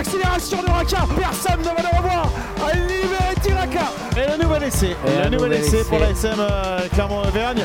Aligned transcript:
l'accélération 0.00 0.62
de 0.62 0.70
Raka. 0.70 1.06
Personne 1.18 1.60
ne 1.60 1.64
va 1.64 1.82
le 1.82 1.96
revoir. 1.98 2.30
À 2.66 2.74
Liberty 2.74 3.52
Raka. 3.52 3.92
Et 4.16 4.38
le 4.38 4.42
nouvel 4.42 4.62
essai. 4.64 4.96
Et 5.06 5.24
le 5.24 5.30
nouvel 5.30 5.50
nouvel 5.50 5.52
essai 5.64 5.84
pour 5.84 5.98
la 5.98 6.10
SM 6.10 6.36
euh, 6.38 6.88
Clermont-Auvergne. 6.94 7.62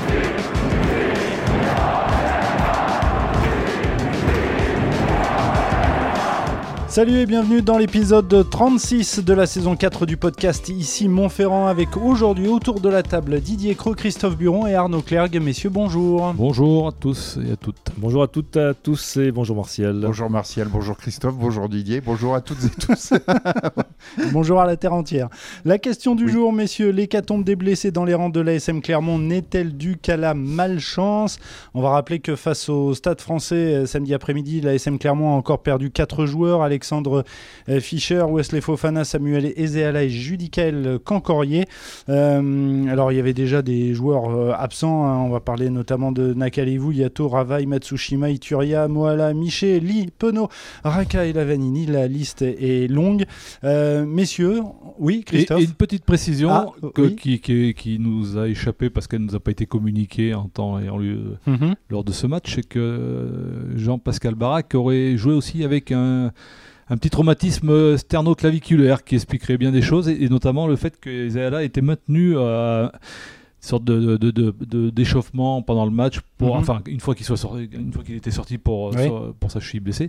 Salut 6.95 7.17
et 7.17 7.25
bienvenue 7.25 7.61
dans 7.61 7.77
l'épisode 7.77 8.49
36 8.49 9.19
de 9.19 9.33
la 9.33 9.47
saison 9.47 9.75
4 9.75 10.05
du 10.05 10.15
podcast 10.15 10.69
Ici 10.69 11.09
Montferrand 11.09 11.67
avec 11.67 11.97
aujourd'hui 11.97 12.47
autour 12.47 12.79
de 12.79 12.87
la 12.87 13.03
table 13.03 13.41
Didier 13.41 13.75
Creux, 13.75 13.95
Christophe 13.95 14.37
Buron 14.37 14.65
et 14.65 14.75
Arnaud 14.75 15.01
Clergue. 15.01 15.41
Messieurs, 15.41 15.69
bonjour. 15.69 16.33
Bonjour 16.35 16.87
à 16.87 16.91
tous 16.93 17.37
et 17.45 17.51
à 17.51 17.57
toutes. 17.57 17.91
Bonjour 17.97 18.23
à 18.23 18.29
toutes 18.29 18.55
et 18.55 18.61
à 18.61 18.73
tous 18.73 19.17
et 19.17 19.33
bonjour 19.33 19.57
Martial. 19.57 20.03
Bonjour 20.05 20.29
Martial, 20.29 20.69
bonjour 20.71 20.95
Christophe, 20.95 21.35
bonjour 21.35 21.67
Didier, 21.67 21.99
bonjour 21.99 22.33
à 22.33 22.39
toutes 22.39 22.63
et 22.63 22.69
tous. 22.69 23.11
Bonjour 24.31 24.61
à 24.61 24.65
la 24.65 24.77
terre 24.77 24.93
entière. 24.93 25.29
La 25.65 25.77
question 25.77 26.15
du 26.15 26.25
Oui. 26.25 26.31
jour, 26.31 26.53
messieurs, 26.53 26.91
l'hécatombe 26.91 27.43
des 27.43 27.55
blessés 27.55 27.91
dans 27.91 28.05
les 28.05 28.13
rangs 28.13 28.29
de 28.29 28.39
l'ASM 28.39 28.81
Clermont 28.81 29.19
n'est-elle 29.19 29.75
due 29.75 29.97
qu'à 29.97 30.17
la 30.17 30.33
malchance? 30.33 31.39
On 31.73 31.81
va 31.81 31.89
rappeler 31.89 32.19
que 32.19 32.35
face 32.35 32.69
au 32.69 32.93
Stade 32.93 33.21
français 33.21 33.55
euh, 33.55 33.85
samedi 33.85 34.13
après-midi, 34.13 34.61
l'ASM 34.61 34.97
Clermont 34.97 35.33
a 35.33 35.37
encore 35.37 35.61
perdu 35.61 35.91
4 35.91 36.25
joueurs 36.25 36.61
Alexandre 36.85 37.23
euh, 37.67 37.79
Fischer, 37.79 38.23
Wesley 38.29 38.61
Fofana, 38.61 39.03
Samuel 39.05 39.51
Ezeala 39.57 40.03
et 40.03 40.09
Judicael 40.09 40.99
Cancorier. 41.03 41.65
Euh, 42.09 42.85
alors 42.87 43.11
il 43.11 43.15
y 43.15 43.19
avait 43.19 43.33
déjà 43.33 43.63
des 43.63 43.95
joueurs 43.95 44.29
euh, 44.29 44.51
absents, 44.55 45.03
hein. 45.07 45.17
on 45.17 45.29
va 45.29 45.39
parler 45.39 45.71
notamment 45.71 46.11
de 46.11 46.35
Nakalevu, 46.35 46.93
Yato, 46.93 47.27
Ravai, 47.27 47.65
Matsushima, 47.65 48.29
Ituria, 48.29 48.87
Moala, 48.87 49.33
Miché, 49.33 49.79
Li, 49.79 50.09
Penaud, 50.15 50.47
Raka 50.83 51.25
et 51.25 51.33
Lavanini. 51.33 51.87
La 51.87 52.07
liste 52.07 52.43
est 52.43 52.87
longue. 52.87 53.25
Euh, 53.63 54.05
messieurs, 54.05 54.59
oui, 54.99 55.23
Christophe 55.25 55.61
et 55.61 55.63
une 55.63 55.71
petite 55.73 56.05
précision 56.05 56.49
Ah, 56.51 56.67
que- 56.93 57.01
oui. 57.01 57.15
qui, 57.15 57.39
qui- 57.39 57.73
qui 57.73 57.97
nous 57.99 58.37
a 58.37 58.47
échappé 58.47 58.91
parce 58.91 59.07
qu'elle 59.07 59.21
ne 59.21 59.25
nous 59.25 59.35
a 59.35 59.39
pas 59.39 59.49
été 59.51 59.65
communiquée 59.65 60.35
en 60.35 60.49
temps 60.49 60.77
et 60.79 60.87
en 60.89 60.97
lieu 60.99 61.37
Mhm. 61.47 61.73
lors 61.89 62.03
de 62.03 62.11
ce 62.11 62.27
match, 62.27 62.53
c'est 62.55 62.67
que 62.67 62.77
euh, 62.77 63.75
Jean-Pascal 63.75 64.35
Barak 64.35 64.75
aurait 64.75 65.17
joué 65.17 65.33
aussi 65.33 65.63
avec 65.63 65.91
un, 65.91 66.31
un 66.89 66.97
petit 66.97 67.09
traumatisme 67.09 67.97
sternoclaviculaire 67.97 69.03
qui 69.03 69.15
expliquerait 69.15 69.57
bien 69.57 69.71
des 69.71 69.81
choses 69.81 70.07
et, 70.07 70.29
notamment 70.29 70.67
le 70.67 70.75
fait 70.75 70.99
que 70.99 71.09
Ezeala 71.09 71.63
était 71.63 71.81
maintenu 71.81 72.37
à 72.37 72.91
une 72.91 72.99
sorte 73.65 73.83
de, 73.83 74.17
de- 74.17 74.31
de- 74.31 74.53
de- 74.61 74.89
d'échauffement 74.89 75.61
pendant 75.61 75.85
le 75.85 75.91
match 75.91 76.19
pour 76.37 76.55
Mhm. 76.55 76.61
enfin 76.61 76.81
une 76.87 76.99
fois 76.99 77.15
qu'il 77.15 77.25
soit 77.25 77.37
sorti 77.37 77.69
une 77.71 77.91
fois 77.91 78.03
qu'il 78.03 78.15
était 78.15 78.31
sorti 78.31 78.57
pour 78.57 78.93
Oui. 78.95 79.03
sur- 79.03 79.33
pour 79.39 79.51
sa 79.51 79.59
cheville 79.59 79.79
blessée 79.81 80.07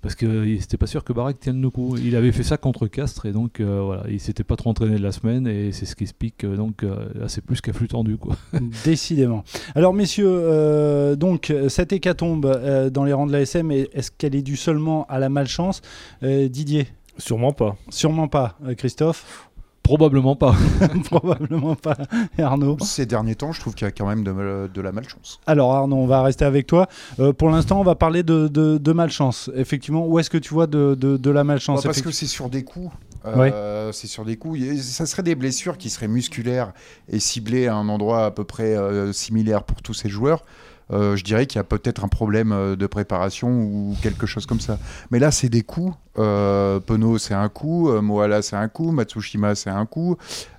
parce 0.00 0.14
que 0.16 0.44
il- 0.46 0.60
c'était 0.60 0.76
pas 0.76 0.86
sûr 0.88 1.04
que 1.04 1.12
Barak 1.12 1.38
tienne 1.40 1.60
le 1.62 1.70
coup 1.70 1.96
il 1.96 2.16
avait 2.16 2.32
fait 2.32 2.42
ça 2.42 2.56
contre 2.56 2.86
Castres 2.88 3.26
et 3.26 3.32
donc 3.32 3.60
euh, 3.60 3.80
voilà 3.84 4.02
il 4.10 4.18
s'était 4.20 4.44
pas 4.44 4.56
trop 4.56 4.70
entraîné 4.70 4.96
de 4.96 5.02
la 5.02 5.12
semaine 5.12 5.46
et 5.46 5.72
c'est 5.72 5.86
ce 5.86 5.94
qui 5.96 6.04
explique 6.04 6.44
euh, 6.44 6.56
donc 6.56 6.82
euh, 6.82 7.08
là 7.14 7.28
c'est 7.28 7.44
plus 7.44 7.60
qu'à 7.60 7.72
flux 7.72 7.88
tendu 7.88 8.16
quoi 8.16 8.36
Décidément. 8.84 9.44
Alors, 9.74 9.94
messieurs, 9.94 10.26
euh, 10.28 11.16
donc, 11.16 11.52
cette 11.68 11.92
hécatombe 11.92 12.46
euh, 12.46 12.90
dans 12.90 13.04
les 13.04 13.12
rangs 13.12 13.26
de 13.26 13.32
l'ASM, 13.32 13.70
est-ce 13.70 14.10
qu'elle 14.10 14.34
est 14.34 14.42
due 14.42 14.56
seulement 14.56 15.06
à 15.08 15.18
la 15.18 15.28
malchance? 15.28 15.80
Euh, 16.22 16.48
Didier? 16.48 16.86
Sûrement 17.18 17.52
pas. 17.52 17.76
Sûrement 17.90 18.28
pas. 18.28 18.58
Euh, 18.66 18.74
Christophe? 18.74 19.48
Probablement 19.82 20.36
pas 20.36 20.54
Probablement 21.04 21.74
pas. 21.74 21.96
Arnaud 22.38 22.76
Ces 22.80 23.06
derniers 23.06 23.34
temps, 23.34 23.52
je 23.52 23.60
trouve 23.60 23.74
qu'il 23.74 23.84
y 23.86 23.88
a 23.88 23.92
quand 23.92 24.06
même 24.06 24.24
de, 24.24 24.68
de 24.72 24.80
la 24.80 24.92
malchance. 24.92 25.40
Alors, 25.46 25.72
Arnaud, 25.74 25.96
on 25.96 26.06
va 26.06 26.22
rester 26.22 26.44
avec 26.44 26.66
toi. 26.66 26.88
Euh, 27.20 27.32
pour 27.32 27.50
l'instant, 27.50 27.80
on 27.80 27.84
va 27.84 27.94
parler 27.94 28.22
de, 28.22 28.48
de- 28.48 28.78
de 28.78 28.92
malchance. 28.92 29.50
Effectivement, 29.54 30.06
où 30.06 30.18
est-ce 30.18 30.30
que 30.30 30.38
tu 30.38 30.54
vois 30.54 30.66
de, 30.66 31.30
la 31.30 31.44
malchance 31.44 31.80
Ouais, 31.80 31.84
parce 31.84 32.02
que 32.02 32.10
c'est 32.10 32.26
sur 32.26 32.48
des 32.48 32.64
coups. 32.64 32.92
Euh, 33.24 33.92
C'est 33.92 34.06
sur 34.08 34.24
des 34.24 34.36
coups. 34.36 34.58
Ça 34.82 35.06
serait 35.06 35.22
des 35.22 35.34
blessures 35.34 35.78
qui 35.78 35.90
seraient 35.90 36.08
musculaires 36.08 36.72
et 37.08 37.20
ciblées 37.20 37.68
à 37.68 37.74
un 37.76 37.88
endroit 37.88 38.24
à 38.26 38.30
peu 38.30 38.44
près 38.44 38.76
euh, 38.76 39.12
similaire 39.12 39.62
pour 39.64 39.80
tous 39.82 39.94
ces 39.94 40.08
joueurs. 40.08 40.44
Euh, 40.90 41.16
je 41.16 41.24
dirais 41.24 41.46
qu'il 41.46 41.58
y 41.58 41.60
a 41.60 41.64
peut-être 41.64 42.04
un 42.04 42.08
problème 42.08 42.52
euh, 42.52 42.76
de 42.76 42.86
préparation 42.86 43.48
ou 43.48 43.96
quelque 44.02 44.26
chose 44.26 44.46
comme 44.46 44.60
ça. 44.60 44.78
Mais 45.10 45.18
là, 45.18 45.30
c'est 45.30 45.48
des 45.48 45.62
coups. 45.62 45.94
Euh, 46.18 46.80
Penaud, 46.80 47.18
c'est 47.18 47.34
un 47.34 47.48
coup. 47.48 47.88
Euh, 47.88 48.02
Moala, 48.02 48.42
c'est 48.42 48.56
un 48.56 48.68
coup. 48.68 48.90
Matsushima, 48.90 49.54
c'est 49.54 49.70
un 49.70 49.86
coup. 49.86 50.16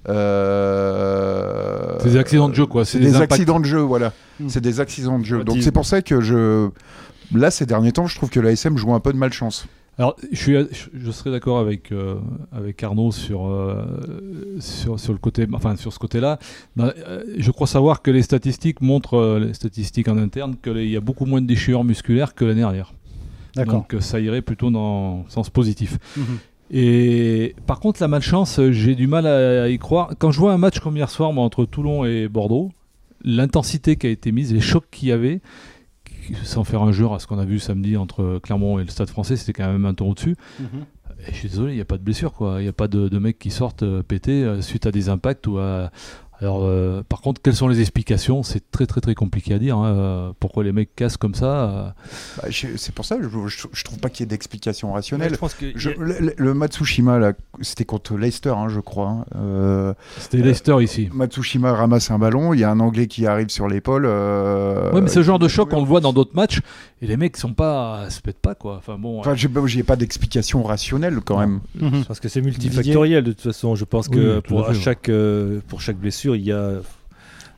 Euh, 0.09 1.97
c'est 1.99 2.09
des 2.09 2.17
accidents 2.17 2.49
de 2.49 2.55
jeu 2.55 2.65
quoi 2.65 2.85
C'est 2.85 2.99
des, 2.99 3.15
accidents 3.17 3.59
de 3.59 3.65
jeu, 3.65 3.79
voilà. 3.79 4.13
Mm. 4.39 4.49
C'est 4.49 4.61
des 4.61 4.79
accidents 4.79 5.19
de 5.19 5.25
jeu. 5.25 5.37
Ouais, 5.39 5.43
Donc 5.43 5.57
c'est 5.61 5.71
pour 5.71 5.85
ça 5.85 6.01
que 6.01 6.21
je. 6.21 6.69
Là, 7.33 7.51
ces 7.51 7.65
derniers 7.65 7.91
temps, 7.91 8.07
je 8.07 8.15
trouve 8.15 8.29
que 8.29 8.39
l'ASM 8.39 8.77
joue 8.77 8.93
un 8.93 8.99
peu 8.99 9.13
de 9.13 9.17
malchance. 9.17 9.67
Alors, 9.99 10.15
je, 10.31 10.37
suis, 10.37 10.53
je, 10.53 10.89
je 10.93 11.11
serais 11.11 11.29
d'accord 11.29 11.59
avec, 11.59 11.91
euh, 11.91 12.15
avec 12.51 12.81
Arnaud 12.81 13.11
sur, 13.11 13.47
euh, 13.47 13.85
sur, 14.59 14.99
sur, 14.99 15.13
le 15.13 15.19
côté, 15.19 15.45
enfin, 15.53 15.75
sur 15.75 15.93
ce 15.93 15.99
côté-là. 15.99 16.39
Euh, 16.79 17.23
Je 17.37 17.51
crois 17.51 17.67
savoir 17.67 18.01
que 18.01 18.09
les 18.09 18.23
statistiques 18.23 18.81
montrent, 18.81 19.37
les 19.39 19.53
statistiques 19.53 20.07
en 20.07 20.17
interne, 20.17 20.55
qu'il 20.61 20.89
y 20.89 20.97
a 20.97 21.01
beaucoup 21.01 21.25
moins 21.25 21.41
de 21.41 21.47
déchirures 21.47 21.83
musculaires 21.83 22.33
que 22.33 22.43
l'année 22.43 22.61
dernière. 22.61 22.93
D'accord. 23.55 23.85
Donc, 23.91 24.01
ça 24.01 24.19
irait 24.19 24.41
plutôt 24.41 24.71
dans 24.71 25.25
le 25.25 25.31
sens 25.31 25.51
positif. 25.51 25.99
Mhm. 26.17 26.39
Et 26.71 27.55
par 27.67 27.79
contre, 27.79 28.01
la 28.01 28.07
malchance, 28.07 28.59
j'ai 28.71 28.95
du 28.95 29.05
mal 29.05 29.27
à, 29.27 29.69
y 29.69 29.77
croire. 29.77 30.13
Quand 30.17 30.31
je 30.31 30.39
vois 30.39 30.53
un 30.53 30.57
match 30.57 30.79
comme 30.79 30.97
hier 30.97 31.09
soir, 31.09 31.31
moi, 31.31 31.43
entre 31.43 31.65
Toulon 31.65 32.03
et 32.03 32.27
Bordeaux, 32.27 32.71
l'intensité 33.23 33.95
qui 33.95 34.07
a 34.07 34.09
été 34.09 34.31
mise, 34.31 34.51
les 34.51 34.59
chocs 34.59 34.87
qu'il 34.89 35.09
y 35.09 35.11
avait, 35.11 35.39
sans 36.43 36.63
faire 36.63 36.81
injure 36.81 37.13
à 37.13 37.19
ce 37.19 37.27
qu'on 37.27 37.39
a 37.39 37.45
vu 37.45 37.59
samedi 37.59 37.97
entre 37.97 38.39
Clermont 38.41 38.79
et 38.79 38.83
le 38.83 38.89
Stade 38.89 39.09
français, 39.09 39.35
c'était 39.35 39.53
quand 39.53 39.71
même 39.71 39.85
un 39.85 39.93
ton 39.93 40.09
au-dessus. 40.09 40.35
Mhm. 40.59 40.85
Et 41.27 41.31
je 41.31 41.37
suis 41.37 41.49
désolé, 41.49 41.73
il 41.73 41.75
n'y 41.75 41.81
a 41.81 41.85
pas 41.85 41.97
de 41.97 42.03
blessure, 42.03 42.33
quoi. 42.33 42.55
Il 42.59 42.63
n'y 42.63 42.69
a 42.69 42.73
pas 42.73 42.87
de, 42.87 43.07
de 43.07 43.19
mecs 43.19 43.39
qui 43.39 43.49
sortent 43.49 43.83
euh, 43.83 44.03
pétés 44.03 44.43
euh, 44.43 44.61
suite 44.61 44.85
à 44.85 44.91
des 44.91 45.09
impacts 45.09 45.47
ou 45.47 45.57
à. 45.57 45.91
Alors, 46.43 46.63
euh, 46.65 47.03
par 47.07 47.21
contre, 47.21 47.41
quelles 47.41 47.55
sont 47.55 47.69
les 47.69 47.79
explications? 47.79 48.43
C'est 48.43 48.69
très, 48.69 48.85
très, 48.85 48.99
très 48.99 49.15
compliqué 49.15 49.53
à 49.53 49.59
dire. 49.59 49.77
hein. 49.77 49.87
Euh, 49.95 50.31
Pourquoi 50.41 50.65
les 50.65 50.73
mecs 50.73 50.93
cassent 50.93 51.15
comme 51.15 51.35
ça 51.35 51.45
euh, 51.45 51.83
Bah, 52.41 52.49
c'est 52.51 52.93
pour 52.93 53.05
ça 53.05 53.15
que 53.15 53.23
je, 53.23 53.29
je, 53.47 53.67
je 53.71 53.83
trouve 53.85 53.99
pas 53.99 54.09
qu'il 54.09 54.21
y 54.21 54.23
ait 54.23 54.27
d'explication 54.27 54.91
rationnelle. 54.91 55.31
je 55.31 55.37
pense 55.39 55.53
que 55.53 55.67
Je- 55.73 55.91
le, 55.91 56.17
le- 56.19 56.33
le 56.35 56.53
Matsushima, 56.53 57.31
c'était 57.61 57.85
contre 57.85 58.17
Leicester, 58.17 58.49
hein, 58.57 58.67
je 58.67 58.81
crois. 58.81 59.07
hein. 59.09 59.25
Euh, 59.37 59.93
C'était 60.17 60.39
Leicester 60.39 60.75
ici. 60.83 61.07
Matsushima 61.13 61.71
ramasse 61.71 62.11
un 62.11 62.19
ballon, 62.19 62.53
il 62.53 62.59
y 62.59 62.65
a 62.65 62.69
un 62.71 62.81
Anglais 62.81 63.07
qui 63.07 63.25
arrive 63.25 63.47
sur 63.47 63.69
l'épaule. 63.69 64.05
euh, 64.05 64.91
ouais, 64.91 64.99
mais 64.99 65.09
ce 65.09 65.23
genre 65.23 65.39
de 65.39 65.47
choc, 65.47 65.69
oui, 65.71 65.77
on 65.77 65.81
le 65.81 65.87
voit 65.87 66.01
dans 66.01 66.11
d'autres 66.11 66.35
matchs, 66.35 66.59
et 67.03 67.07
les 67.07 67.17
mecs 67.17 67.35
sont 67.37 67.53
pas, 67.53 68.09
se 68.09 68.21
pètent 68.21 68.39
pas, 68.39 68.55
quoi. 68.55 68.77
Enfin 68.77 68.97
bon. 68.97 69.19
Enfin, 69.19 69.35
j'ai 69.35 69.49
pas- 69.49 69.65
j'ai 69.67 69.83
pas 69.83 69.97
d'explication 69.97 70.63
rationnelle 70.63 71.19
quand 71.23 71.37
même. 71.37 71.59
Pense 72.07 72.19
que 72.21 72.29
c'est 72.29 72.41
multifactoriel 72.41 73.23
de 73.25 73.31
toute 73.33 73.41
façon. 73.41 73.75
Je 73.75 73.83
pense 73.85 74.07
que 74.07 74.39
pour, 74.39 74.59
à 74.69 74.73
chaque, 74.73 75.09
euh, 75.09 75.59
pour 75.67 75.81
chaque 75.81 75.97
blessure, 75.97 76.35
il 76.37 76.43
y 76.43 76.51
a, 76.53 76.77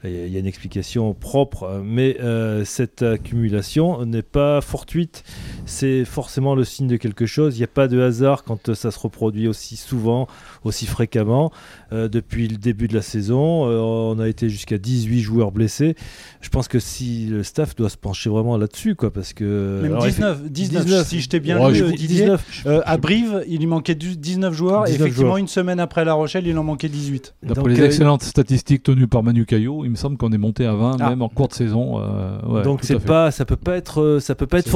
il 0.08 0.32
y 0.32 0.36
a 0.38 0.40
une 0.40 0.46
explication 0.48 1.14
propre. 1.14 1.82
Mais 1.84 2.18
euh, 2.22 2.64
cette 2.66 3.02
accumulation 3.04 4.06
n'est 4.06 4.22
pas 4.22 4.62
fortuite. 4.62 5.24
C'est 5.66 6.06
forcément 6.06 6.56
le 6.56 6.64
signe 6.64 6.88
de 6.88 6.98
quelque 6.98 7.26
chose. 7.26 7.56
Il 7.56 7.60
n'y 7.60 7.64
a 7.64 7.68
pas 7.68 7.88
de 7.88 8.00
hasard 8.00 8.44
quand 8.44 8.70
euh, 8.70 8.76
ça 8.76 8.92
se 8.92 9.00
reproduit 9.00 9.48
aussi 9.48 9.76
souvent, 9.78 10.28
aussi 10.64 10.86
fréquemment. 10.86 11.52
Euh, 11.92 12.08
depuis 12.08 12.48
le 12.48 12.58
début 12.58 12.88
de 12.88 12.94
la 12.94 13.02
saison, 13.02 13.68
euh, 13.70 13.80
on 13.80 14.20
a 14.20 14.28
été 14.28 14.50
jusqu'à 14.50 14.78
18 14.78 15.22
joueurs 15.22 15.52
blessés. 15.52 15.96
Je 16.42 16.50
pense 16.50 16.68
que 16.68 16.80
si 16.80 17.26
le 17.26 17.44
staff 17.44 17.76
doit 17.76 17.90
se 17.90 17.98
pencher 17.98 18.30
vraiment 18.30 18.58
là-dessus, 18.58 18.96
quoi, 18.96 19.12
parce 19.12 19.34
que 19.34 19.80
Même 19.82 19.92
alors, 19.94 20.06
19, 20.06 20.50
19, 20.52 20.86
19, 20.86 21.08
si 21.08 21.22
je 21.22 21.30
t'ai 21.30 21.40
bien 21.40 21.60
Ouais, 21.60 21.72
lu, 21.72 21.78
je 21.78 21.84
euh, 21.86 21.90
dis 21.92 22.08
Didier. 22.08 22.22
19. 22.26 22.64
Euh, 22.68 22.82
à 22.86 22.98
Brive, 22.98 23.44
il 23.48 23.60
lui 23.60 23.66
manquait 23.68 23.96
du- 23.96 24.18
19 24.18 24.54
joueurs. 24.54 24.86
et 24.88 24.92
19 24.92 25.02
effectivement, 25.08 25.28
joueurs. 25.30 25.38
une 25.38 25.48
semaine 25.48 25.80
après 25.80 26.06
La 26.06 26.14
Rochelle, 26.14 26.46
il 26.48 26.58
en 26.58 26.64
manquait 26.64 26.90
18. 26.90 27.36
D'après 27.44 27.70
les 27.74 27.82
euh, 27.82 27.86
excellentes 27.86 28.24
statistiques 28.24 28.84
tenues 28.84 29.08
par 29.08 29.24
Manu 29.24 29.46
Caillot, 29.46 29.86
il 29.86 29.92
me 29.96 30.00
semble 30.00 30.18
qu'on 30.18 30.32
est 30.32 30.38
monté 30.38 30.66
à 30.66 30.74
20, 30.74 30.98
Ah. 31.00 31.10
même 31.10 31.22
en 31.22 31.30
cours 31.30 31.48
de 31.48 31.54
saison. 31.54 32.00
euh, 32.00 32.40
ouais, 32.48 32.62
Donc 32.64 32.80
c'est 32.84 33.00
pas, 33.00 33.32
ça 33.32 33.46
peut 33.46 33.56
pas 33.56 33.76
être, 33.78 34.02
euh, 34.02 34.20
ça 34.20 34.36
peut 34.36 34.48
pas 34.48 34.60
être 34.60 34.70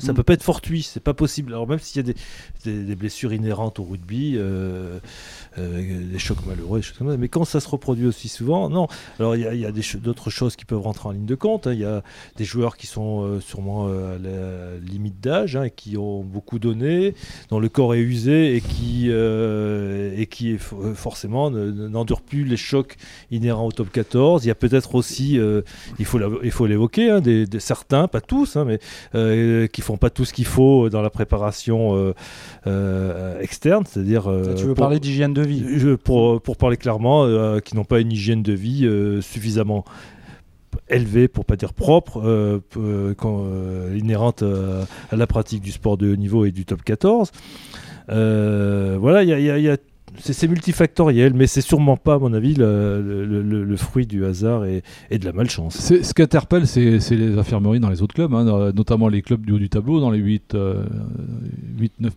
ça 0.00 0.12
Mm. 0.12 0.14
peut 0.16 0.22
pas 0.22 0.32
être 0.34 0.42
fortuit, 0.42 0.82
c'est 0.82 1.02
pas 1.02 1.14
possible. 1.14 1.52
Alors 1.52 1.68
même 1.68 1.78
s'il 1.78 2.06
y 2.06 2.10
a 2.10 2.12
des, 2.12 2.16
des, 2.64 2.84
des 2.84 2.96
blessures 2.96 3.32
inhérentes 3.32 3.78
au 3.78 3.84
rugby, 3.84 4.34
euh, 4.36 4.98
euh, 5.58 6.10
des 6.12 6.18
chocs 6.18 6.44
malheureux, 6.46 6.80
des 6.80 6.86
comme 6.98 7.10
ça, 7.10 7.16
mais 7.16 7.28
quand 7.28 7.44
ça 7.44 7.60
se 7.60 7.68
reproduit 7.68 8.06
aussi 8.06 8.28
souvent, 8.28 8.68
non. 8.68 8.86
Alors 9.18 9.36
il 9.36 9.42
y 9.42 9.64
a, 9.66 9.72
d'autres 10.00 10.30
choses 10.30 10.56
qui 10.56 10.64
peuvent 10.64 10.80
rentrer 10.80 11.08
en 11.08 11.12
ligne 11.12 11.26
de 11.26 11.34
compte. 11.34 11.66
hein. 11.66 11.72
Il 11.72 11.80
y 11.80 11.84
a 11.84 12.02
des 12.36 12.44
joueurs 12.44 12.76
qui 12.76 12.86
sont 12.86 13.22
euh, 13.24 13.40
sûrement 13.40 13.86
euh, 13.88 14.16
à 14.16 14.18
la 14.18 14.78
limite 14.92 15.20
d'âge, 15.20 15.56
hein, 15.56 15.64
et 15.64 15.70
qui 15.70 15.96
ont 15.96 16.22
beaucoup 16.22 16.58
donné, 16.58 17.14
dont 17.50 17.58
le 17.60 17.68
corps 17.68 17.94
est 17.94 18.00
usé 18.00 18.56
et 18.56 18.60
qui 18.60 19.08
et 19.10 20.26
qui 20.26 20.54
fo- 20.56 20.94
forcément 20.94 21.50
ne- 21.50 21.70
ne- 21.70 21.88
n'endurent 21.88 22.22
plus 22.22 22.44
les 22.44 22.56
chocs 22.56 22.96
inhérents 23.30 23.66
au 23.66 23.72
top 23.72 23.90
14. 23.90 24.44
Il 24.44 24.48
y 24.48 24.50
a 24.50 24.54
peut-être 24.54 24.94
aussi, 24.94 25.38
il 25.98 26.04
faut 26.04 26.18
la- 26.18 26.28
il 26.42 26.50
faut 26.50 26.66
l'évoquer, 26.66 27.10
hein, 27.10 27.20
des, 27.20 27.46
des- 27.46 27.60
certains, 27.60 28.08
pas 28.08 28.20
tous, 28.20 28.56
hein, 28.56 28.64
mais 28.66 29.68
qui 29.68 29.80
font 29.80 29.96
pas 29.96 30.10
tout 30.10 30.24
ce 30.24 30.32
qu'il 30.32 30.46
faut 30.46 30.88
dans 30.90 31.02
la 31.02 31.10
préparation 31.10 32.14
externe, 33.40 33.84
c'est-à-dire. 33.88 34.24
tu 34.56 34.62
veux 34.64 34.74
pour- 34.74 34.84
parler 34.84 35.00
d'hygiène 35.00 35.34
de 35.34 35.42
vie 35.44 35.64
je- 35.78 35.94
pour, 35.94 36.40
pour 36.42 36.56
parler 36.56 36.76
clairement, 36.76 37.24
euh, 37.24 37.60
qui 37.60 37.74
n'ont 37.76 37.84
pas 37.84 38.00
une 38.00 38.12
hygiène 38.12 38.42
de 38.42 38.52
vie 38.52 38.86
euh, 38.86 39.20
suffisamment 39.20 39.84
élevée, 40.88 41.28
pour 41.28 41.44
pas 41.44 41.56
dire 41.56 41.72
propre, 41.72 42.20
euh, 42.24 43.14
quand, 43.16 43.46
inhérente 43.94 44.42
euh, 44.42 44.84
à 45.10 45.16
la 45.16 45.26
pratique 45.26 45.62
du 45.62 45.70
sport 45.70 45.96
de 45.96 46.12
haut 46.12 46.16
niveau 46.16 46.44
et 46.44 46.50
du 46.52 46.64
top 46.64 46.82
14. 46.82 47.30
voilà, 48.08 49.22
il 49.22 49.28
y 49.28 49.32
a, 49.32 49.38
y 49.40 49.50
a, 49.50 49.58
y 49.58 49.68
a 49.70 49.76
c'est 50.18 50.46
multifactoriel, 50.48 51.34
mais 51.34 51.46
c'est 51.46 51.60
sûrement 51.60 51.96
pas, 51.96 52.14
à 52.14 52.18
mon 52.18 52.32
avis, 52.32 52.54
le, 52.54 53.02
le, 53.02 53.42
le, 53.42 53.64
le 53.64 53.76
fruit 53.76 54.06
du 54.06 54.24
hasard 54.24 54.64
et, 54.64 54.82
et, 55.10 55.18
de 55.18 55.24
la 55.24 55.32
malchance. 55.32 55.76
Ce 55.76 56.14
qui 56.14 56.22
interpelle, 56.22 56.66
c'est 56.66 57.00
les 57.10 57.36
infirmeries 57.38 57.80
dans 57.80 57.90
les 57.90 58.02
autres 58.02 58.14
clubs, 58.14 58.32
hein, 58.32 58.72
notamment 58.72 59.08
les 59.08 59.22
clubs 59.22 59.44
du 59.44 59.52
haut 59.52 59.58
du 59.58 59.68
tableau, 59.68 60.00
dans 60.00 60.10
les 60.10 60.20
8-9 60.20 60.40
euh, 60.54 60.84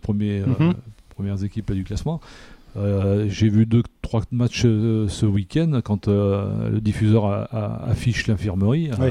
premiers, 0.00 0.40
mm 0.40 0.44
-hmm. 0.44 0.70
euh, 0.70 0.72
premières 1.16 1.42
équipes 1.42 1.72
du 1.72 1.84
classement. 1.84 2.20
Euh, 2.78 3.26
J'ai 3.28 3.48
vu 3.48 3.64
2-3 3.66 4.24
matchs 4.32 4.62
euh, 4.64 5.08
ce 5.08 5.26
week-end 5.26 5.80
quand 5.84 6.08
euh, 6.08 6.70
le 6.70 6.80
diffuseur 6.80 7.26
a, 7.26 7.42
a, 7.44 7.90
affiche 7.90 8.26
l'infirmerie. 8.26 8.90
Oui 9.00 9.10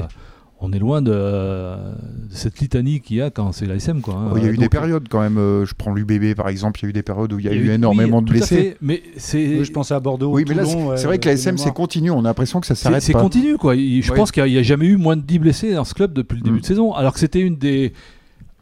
on 0.60 0.72
est 0.72 0.78
loin 0.78 1.02
de, 1.02 1.10
de 1.10 2.34
cette 2.34 2.58
litanie 2.58 3.00
qu'il 3.00 3.18
y 3.18 3.22
a 3.22 3.30
quand 3.30 3.52
c'est 3.52 3.66
l'ASM. 3.66 4.00
Quoi, 4.00 4.14
hein. 4.14 4.32
Il 4.36 4.42
y 4.42 4.46
a 4.46 4.48
eu 4.48 4.54
Donc, 4.54 4.60
des 4.60 4.68
périodes 4.68 5.08
quand 5.08 5.20
même. 5.20 5.38
Euh, 5.38 5.64
je 5.64 5.74
prends 5.74 5.92
l'UBB 5.94 6.34
par 6.34 6.48
exemple. 6.48 6.80
Il 6.80 6.82
y 6.84 6.86
a 6.86 6.90
eu 6.90 6.92
des 6.92 7.02
périodes 7.02 7.32
où 7.32 7.38
il 7.38 7.44
y 7.44 7.48
a, 7.48 7.52
il 7.52 7.58
y 7.58 7.60
a 7.60 7.64
eu, 7.64 7.68
eu, 7.68 7.72
énormément 7.72 8.18
oui, 8.18 8.24
de 8.24 8.30
blessés. 8.30 8.56
Fait, 8.56 8.76
mais 8.80 9.02
c'est. 9.16 9.64
je 9.64 9.72
pensais 9.72 9.94
à 9.94 10.00
Bordeaux. 10.00 10.32
Oui, 10.32 10.44
mais 10.48 10.54
là, 10.54 10.64
c'est 10.96 11.06
vrai 11.06 11.18
que 11.18 11.28
l'ASM 11.28 11.58
c'est 11.58 11.72
continu. 11.72 12.10
On 12.10 12.20
a 12.20 12.22
l'impression 12.22 12.60
que 12.60 12.66
ça 12.66 12.74
s'arrête. 12.74 13.02
C'est 13.02 13.12
continu 13.12 13.56
quoi. 13.56 13.76
Je 13.76 14.12
pense 14.12 14.32
qu'il 14.32 14.44
n'y 14.44 14.56
a, 14.56 14.60
a, 14.60 14.62
jamais 14.62 14.86
eu 14.86 14.96
moins 14.96 15.16
de 15.16 15.22
10 15.22 15.38
blessés 15.38 15.74
dans 15.74 15.84
ce 15.84 15.94
club 15.94 16.12
depuis 16.12 16.36
le 16.36 16.42
début 16.42 16.58
mm. 16.58 16.60
de 16.60 16.66
saison. 16.66 16.92
Alors 16.92 17.12
que 17.12 17.20
c'était 17.20 17.40
une 17.40 17.56
des 17.56 17.92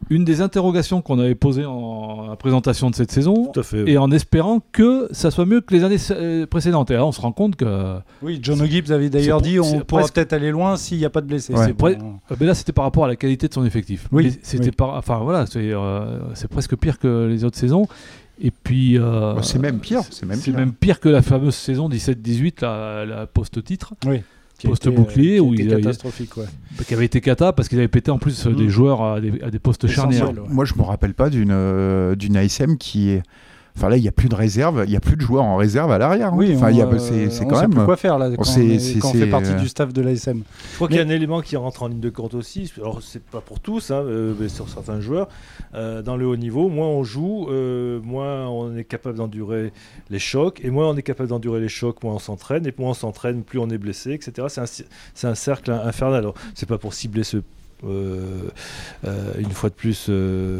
une 0.09 0.23
des 0.23 0.41
interrogations 0.41 1.01
qu'on 1.01 1.19
avait 1.19 1.35
posées 1.35 1.65
en 1.65 2.35
présentation 2.37 2.89
de 2.89 2.95
cette 2.95 3.11
saison, 3.11 3.51
fait, 3.61 3.83
oui. 3.83 3.91
et 3.91 3.97
en 3.97 4.11
espérant 4.11 4.61
que 4.71 5.07
ça 5.11 5.31
soit 5.31 5.45
mieux 5.45 5.61
que 5.61 5.73
les 5.73 5.83
années 5.83 5.97
euh, 6.11 6.45
précédentes. 6.45 6.91
Et 6.91 6.93
là, 6.93 7.05
on 7.05 7.11
se 7.11 7.19
rend 7.19 7.31
compte 7.31 7.55
que. 7.55 7.97
Oui, 8.21 8.39
John 8.41 8.63
Gibbs 8.65 8.91
avait 8.91 9.09
d'ailleurs 9.09 9.41
dit 9.41 9.59
on 9.59 9.81
pourra 9.81 10.01
presque... 10.01 10.15
peut-être 10.15 10.33
aller 10.33 10.51
loin 10.51 10.77
s'il 10.77 10.97
n'y 10.97 11.05
a 11.05 11.09
pas 11.09 11.21
de 11.21 11.27
blessés. 11.27 11.53
Ouais. 11.53 11.73
Bon. 11.73 12.19
Mais 12.39 12.45
là, 12.45 12.53
c'était 12.53 12.73
par 12.73 12.85
rapport 12.85 13.05
à 13.05 13.07
la 13.07 13.15
qualité 13.15 13.47
de 13.47 13.53
son 13.53 13.65
effectif. 13.65 14.07
Oui. 14.11 14.37
C'était 14.41 14.65
oui. 14.65 14.71
par. 14.71 14.95
Enfin 14.95 15.19
voilà, 15.19 15.45
c'est 15.45 15.71
euh, 15.73 16.19
presque 16.49 16.75
pire 16.75 16.99
que 16.99 17.27
les 17.27 17.43
autres 17.43 17.57
saisons. 17.57 17.87
Et 18.39 18.51
puis. 18.51 18.97
Euh, 18.97 19.33
bah, 19.33 19.41
c'est 19.43 19.59
même 19.59 19.79
pire. 19.79 20.01
C'est 20.09 20.25
même, 20.25 20.39
même, 20.55 20.73
pire 20.73 20.99
que 20.99 21.09
la 21.09 21.21
fameuse 21.21 21.55
saison 21.55 21.89
17-18, 21.89 22.61
la, 22.61 23.05
la 23.05 23.27
post-titre. 23.27 23.93
Oui 24.05 24.21
poste 24.63 24.89
bouclier 24.89 25.35
qui 25.35 25.39
où 25.39 25.53
il 25.53 25.67
catastrophique 25.67 26.37
ouais. 26.37 26.45
qui 26.87 26.93
avait 26.93 27.05
été 27.05 27.21
cata 27.21 27.53
parce 27.53 27.69
qu'ils 27.69 27.77
avaient 27.77 27.87
pété 27.87 28.11
en 28.11 28.17
plus 28.17 28.45
mmh. 28.45 28.55
des 28.55 28.69
joueurs 28.69 29.03
à 29.03 29.21
des, 29.21 29.41
à 29.41 29.51
des 29.51 29.59
postes 29.59 29.87
charnières. 29.87 30.29
Ouais. 30.29 30.49
Moi 30.49 30.65
je 30.65 30.73
me 30.75 30.81
rappelle 30.81 31.13
pas 31.13 31.29
d'une 31.29 31.51
euh, 31.51 32.15
d'une 32.15 32.37
ASM 32.37 32.77
qui 32.77 33.09
est 33.09 33.23
Enfin 33.77 33.89
là, 33.89 33.97
il 33.97 34.01
n'y 34.01 34.07
a 34.07 34.11
plus 34.11 34.27
de 34.27 34.33
réserve, 34.33 34.85
il 34.87 34.89
n'y 34.89 34.95
a 34.95 34.99
plus 34.99 35.17
de 35.17 35.21
joueurs 35.21 35.43
en 35.43 35.55
réserve 35.55 35.91
à 35.91 35.99
l'arrière. 35.99 36.33
Oui, 36.33 36.51
enfin, 36.55 36.75
euh, 36.75 37.29
c'est 37.29 37.45
quand 37.45 37.61
même. 37.61 37.69
Plus 37.69 37.85
quoi 37.85 37.95
faire 37.95 38.17
là 38.17 38.31
quand 38.35 38.43
on, 38.43 38.59
est, 38.59 38.99
quand 38.99 39.09
on 39.09 39.13
fait 39.13 39.27
partie 39.27 39.51
euh... 39.51 39.59
du 39.59 39.67
staff 39.67 39.93
de 39.93 40.01
l'ASM. 40.01 40.41
Je 40.71 40.75
crois 40.75 40.87
qu'il 40.87 40.97
y 40.97 40.99
a 40.99 41.03
un 41.03 41.09
élément 41.09 41.41
qui 41.41 41.57
rentre 41.57 41.83
en 41.83 41.87
ligne 41.87 41.99
de 41.99 42.09
compte 42.09 42.33
aussi. 42.33 42.73
Alors 42.77 43.03
c'est 43.03 43.23
pas 43.23 43.39
pour 43.39 43.59
tous, 43.59 43.91
hein, 43.91 44.01
euh, 44.01 44.33
mais 44.39 44.49
sur 44.49 44.67
certains 44.67 44.99
joueurs. 44.99 45.27
Euh, 45.75 46.01
dans 46.01 46.17
le 46.17 46.25
haut 46.25 46.35
niveau, 46.35 46.69
moins 46.69 46.87
on 46.87 47.03
joue, 47.03 47.49
euh, 47.51 47.99
moins 48.01 48.47
on 48.47 48.75
est 48.75 48.83
capable 48.83 49.19
d'endurer 49.19 49.71
les 50.09 50.17
chocs, 50.17 50.59
et 50.63 50.71
moins 50.71 50.89
on 50.89 50.97
est 50.97 51.03
capable 51.03 51.29
d'endurer 51.29 51.59
les 51.59 51.69
chocs, 51.69 52.01
moins 52.01 52.15
on 52.15 52.19
s'entraîne, 52.19 52.65
et 52.65 52.73
moins 52.79 52.91
on 52.91 52.95
s'entraîne, 52.95 53.43
plus 53.43 53.59
on 53.59 53.69
est 53.69 53.77
blessé, 53.77 54.13
etc. 54.13 54.47
C'est 54.49 55.25
un, 55.27 55.29
un, 55.29 55.35
cercle 55.35 55.69
infernal. 55.69 56.17
Alors 56.17 56.33
c'est 56.55 56.67
pas 56.67 56.79
pour 56.79 56.95
cibler 56.95 57.23
ce 57.23 57.37
euh, 57.83 58.49
euh, 59.05 59.33
une 59.39 59.51
fois 59.51 59.69
de 59.69 59.75
plus 59.75 60.07
euh, 60.09 60.59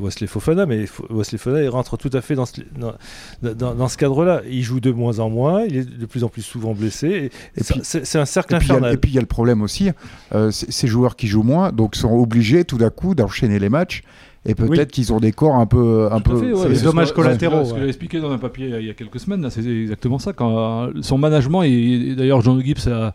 Wesley 0.00 0.26
Fofana, 0.26 0.66
mais 0.66 0.84
Wesley 1.10 1.38
Fofana 1.38 1.62
il 1.62 1.68
rentre 1.68 1.96
tout 1.96 2.10
à 2.12 2.20
fait 2.20 2.34
dans 2.34 2.46
ce, 2.46 2.60
dans, 2.78 2.94
dans, 3.42 3.74
dans 3.74 3.88
ce 3.88 3.96
cadre-là. 3.96 4.42
Il 4.48 4.62
joue 4.62 4.80
de 4.80 4.90
moins 4.90 5.18
en 5.18 5.30
moins, 5.30 5.64
il 5.64 5.76
est 5.76 5.98
de 5.98 6.06
plus 6.06 6.24
en 6.24 6.28
plus 6.28 6.42
souvent 6.42 6.74
blessé. 6.74 7.30
Et, 7.56 7.60
et 7.60 7.62
c'est 7.82 8.18
un 8.18 8.24
cercle 8.24 8.54
et 8.54 8.56
infernal. 8.56 8.90
Puis 8.90 8.94
et 8.94 8.96
puis 8.98 9.10
il 9.12 9.14
y 9.14 9.18
a 9.18 9.22
le 9.22 9.26
problème 9.26 9.62
aussi, 9.62 9.90
euh, 10.34 10.50
ces 10.50 10.86
joueurs 10.86 11.16
qui 11.16 11.26
jouent 11.26 11.42
moins, 11.42 11.72
donc 11.72 11.96
sont 11.96 12.12
obligés 12.12 12.64
tout 12.64 12.78
d'un 12.78 12.90
coup 12.90 13.14
d'enchaîner 13.14 13.58
les 13.58 13.68
matchs. 13.68 14.02
Et 14.44 14.56
peut-être 14.56 14.70
oui. 14.80 14.86
qu'ils 14.86 15.12
ont 15.12 15.20
des 15.20 15.30
corps 15.30 15.54
un 15.54 15.66
peu, 15.66 16.08
un 16.10 16.18
peu. 16.20 16.36
Fait, 16.36 16.52
ouais, 16.52 16.68
les 16.68 16.80
dommages 16.80 17.12
collatéraux. 17.12 17.64
Ce 17.64 17.74
que, 17.74 17.78
ouais. 17.78 17.86
expliqué 17.86 18.20
dans 18.20 18.32
un 18.32 18.38
papier 18.38 18.74
il 18.76 18.86
y 18.86 18.90
a 18.90 18.94
quelques 18.94 19.20
semaines, 19.20 19.48
c'est 19.50 19.64
exactement 19.64 20.18
ça. 20.18 20.32
Quand 20.32 20.90
son 21.00 21.16
management, 21.16 21.62
et 21.62 22.16
d'ailleurs 22.16 22.40
John 22.40 22.60
Gibbs 22.60 22.88
a 22.88 23.14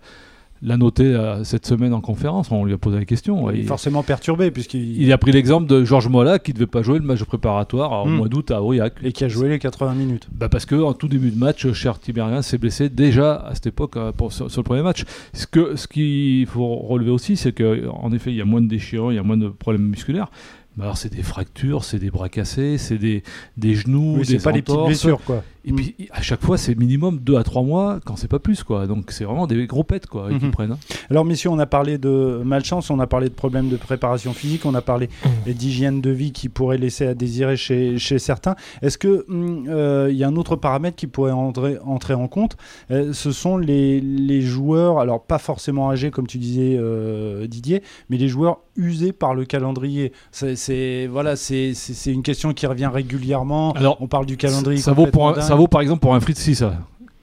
l'a 0.62 0.78
noté 0.78 1.04
euh, 1.04 1.44
cette 1.44 1.66
semaine 1.66 1.94
en 1.94 2.02
conférence, 2.02 2.52
on 2.52 2.66
lui 2.66 2.74
a 2.74 2.78
posé 2.78 2.98
la 2.98 3.06
question. 3.06 3.50
Il 3.52 3.62
est 3.62 3.64
forcément 3.64 4.04
perturbé 4.04 4.52
puisqu'il 4.52 5.02
il 5.02 5.12
a 5.12 5.18
pris 5.18 5.32
l'exemple 5.32 5.68
de 5.68 5.84
Georges 5.84 6.08
Mola 6.08 6.40
qui 6.40 6.52
ne 6.52 6.56
devait 6.56 6.68
pas 6.68 6.82
jouer 6.82 7.00
le 7.00 7.06
match 7.06 7.24
préparatoire 7.24 8.06
au 8.06 8.08
mmh. 8.08 8.16
mois 8.16 8.28
d'août 8.28 8.52
à 8.52 8.62
Aurillac. 8.62 8.94
Et 9.04 9.12
qui 9.12 9.24
a 9.24 9.28
joué 9.28 9.50
les 9.50 9.60
80 9.60 9.94
minutes. 9.94 10.28
Bah 10.32 10.50
parce 10.50 10.66
qu'en 10.66 10.94
tout 10.94 11.08
début 11.08 11.32
de 11.32 11.38
match, 11.38 11.72
Cher 11.74 12.00
Tiberian 12.00 12.42
s'est 12.42 12.58
blessé 12.58 12.90
déjà 12.90 13.36
à 13.36 13.54
cette 13.54 13.68
époque 13.68 13.98
euh, 13.98 14.12
pour, 14.12 14.34
sur, 14.34 14.50
sur, 14.50 14.62
le 14.62 14.66
premier 14.66 14.82
match. 14.82 15.04
Ce 15.34 15.46
qu'il 15.46 15.78
ce 15.78 15.88
qu'il 15.88 16.46
faut 16.48 16.76
relever 16.76 17.12
aussi, 17.12 17.38
c'est 17.38 17.54
qu'en 17.54 18.12
effet, 18.12 18.32
il 18.32 18.38
y 18.38 18.42
a 18.42 18.46
moins 18.46 18.62
de 18.62 18.68
déchirures, 18.68 19.12
il 19.12 19.16
y 19.16 19.20
a 19.20 19.24
moins 19.24 19.38
de 19.38 19.50
problèmes 19.50 19.88
musculaires. 19.88 20.30
Mais 20.78 20.84
alors 20.84 20.98
c'est 20.98 21.12
des 21.12 21.24
fractures, 21.24 21.84
c'est 21.84 21.98
des 21.98 22.12
bras 22.12 22.30
cassés, 22.30 22.78
c'est 22.78 23.00
des, 23.00 23.24
des 23.58 23.74
genoux, 23.74 24.18
oui, 24.20 24.28
des 24.28 24.38
pas 24.38 24.52
entorses. 24.52 24.54
des 24.54 24.62
petites 24.62 24.86
blessures 24.86 25.22
quoi. 25.24 25.44
Et 25.68 25.72
mmh. 25.74 25.76
puis 25.76 25.96
à 26.12 26.22
chaque 26.22 26.42
fois 26.42 26.58
c'est 26.58 26.76
minimum 26.76 27.20
2 27.20 27.36
à 27.36 27.44
3 27.44 27.62
mois 27.62 28.00
quand 28.06 28.16
c'est 28.16 28.30
pas 28.30 28.40
plus 28.40 28.64
quoi. 28.64 28.88
Donc 28.88 29.12
c'est 29.12 29.26
vraiment 29.26 29.48
des 29.48 29.68
gros 29.68 29.84
pets 29.84 30.08
quoi 30.08 30.30
mmh. 30.30 30.40
qui 30.40 30.48
prennent. 30.48 30.72
Hein. 30.72 30.80
Alors 31.12 31.26
messieurs, 31.26 31.50
on 31.50 31.60
a 31.60 31.66
parlé 31.66 31.98
de 31.98 32.42
malchance, 32.46 32.90
on 32.90 33.00
a 33.02 33.08
parlé 33.08 33.28
de 33.28 33.34
problèmes 33.34 33.68
de 33.68 33.76
préparation 33.76 34.32
physique, 34.32 34.66
on 34.66 34.74
a 34.76 34.82
parlé 34.82 35.10
mmh. 35.26 35.52
d'hygiène 35.52 36.02
de 36.02 36.10
vie 36.10 36.32
qui 36.32 36.48
pourrait 36.48 36.78
laisser 36.78 37.06
à 37.06 37.14
désirer 37.14 37.58
chez, 37.58 37.98
chez 37.98 38.18
certains. 38.18 38.56
Est-ce 38.82 38.98
que 38.98 39.26
il 39.28 39.70
euh, 39.70 40.10
y 40.12 40.24
a 40.24 40.28
un 40.28 40.38
autre 40.38 40.56
paramètre 40.56 40.96
qui 40.96 41.08
pourrait 41.08 41.32
entrer, 41.32 41.78
entrer 41.86 42.14
en 42.14 42.30
compte? 42.30 42.56
Euh, 42.92 43.12
Ce 43.12 43.34
sont 43.34 43.58
les, 43.58 44.00
les 44.00 44.42
joueurs, 44.42 45.00
alors 45.00 45.22
pas 45.22 45.38
forcément 45.38 45.90
âgés 45.90 46.12
comme 46.12 46.28
tu 46.28 46.38
disais 46.38 46.78
euh, 46.80 47.46
Didier, 47.48 47.84
mais 48.10 48.16
les 48.16 48.30
joueurs 48.30 48.60
usés 48.78 49.12
par 49.12 49.36
le 49.36 49.44
calendrier. 49.44 50.14
C'est 50.32 51.08
voilà, 51.08 51.36
c'est 51.36 51.74
une 52.06 52.24
question 52.24 52.54
qui 52.54 52.66
revient 52.68 52.90
régulièrement. 52.92 53.74
Alors, 53.74 53.98
on 54.02 54.08
parle 54.08 54.26
du 54.26 54.38
calendrier. 54.38 54.80
Ça 54.80 54.94
vaut, 54.94 55.08
pour 55.08 55.30
un, 55.30 55.42
ça 55.42 55.56
vaut 55.58 55.68
par 55.68 55.82
exemple 55.82 56.02
pour 56.02 56.16
un 56.16 56.20
Fritz 56.20 56.40
6, 56.40 56.56
ça. 56.56 56.74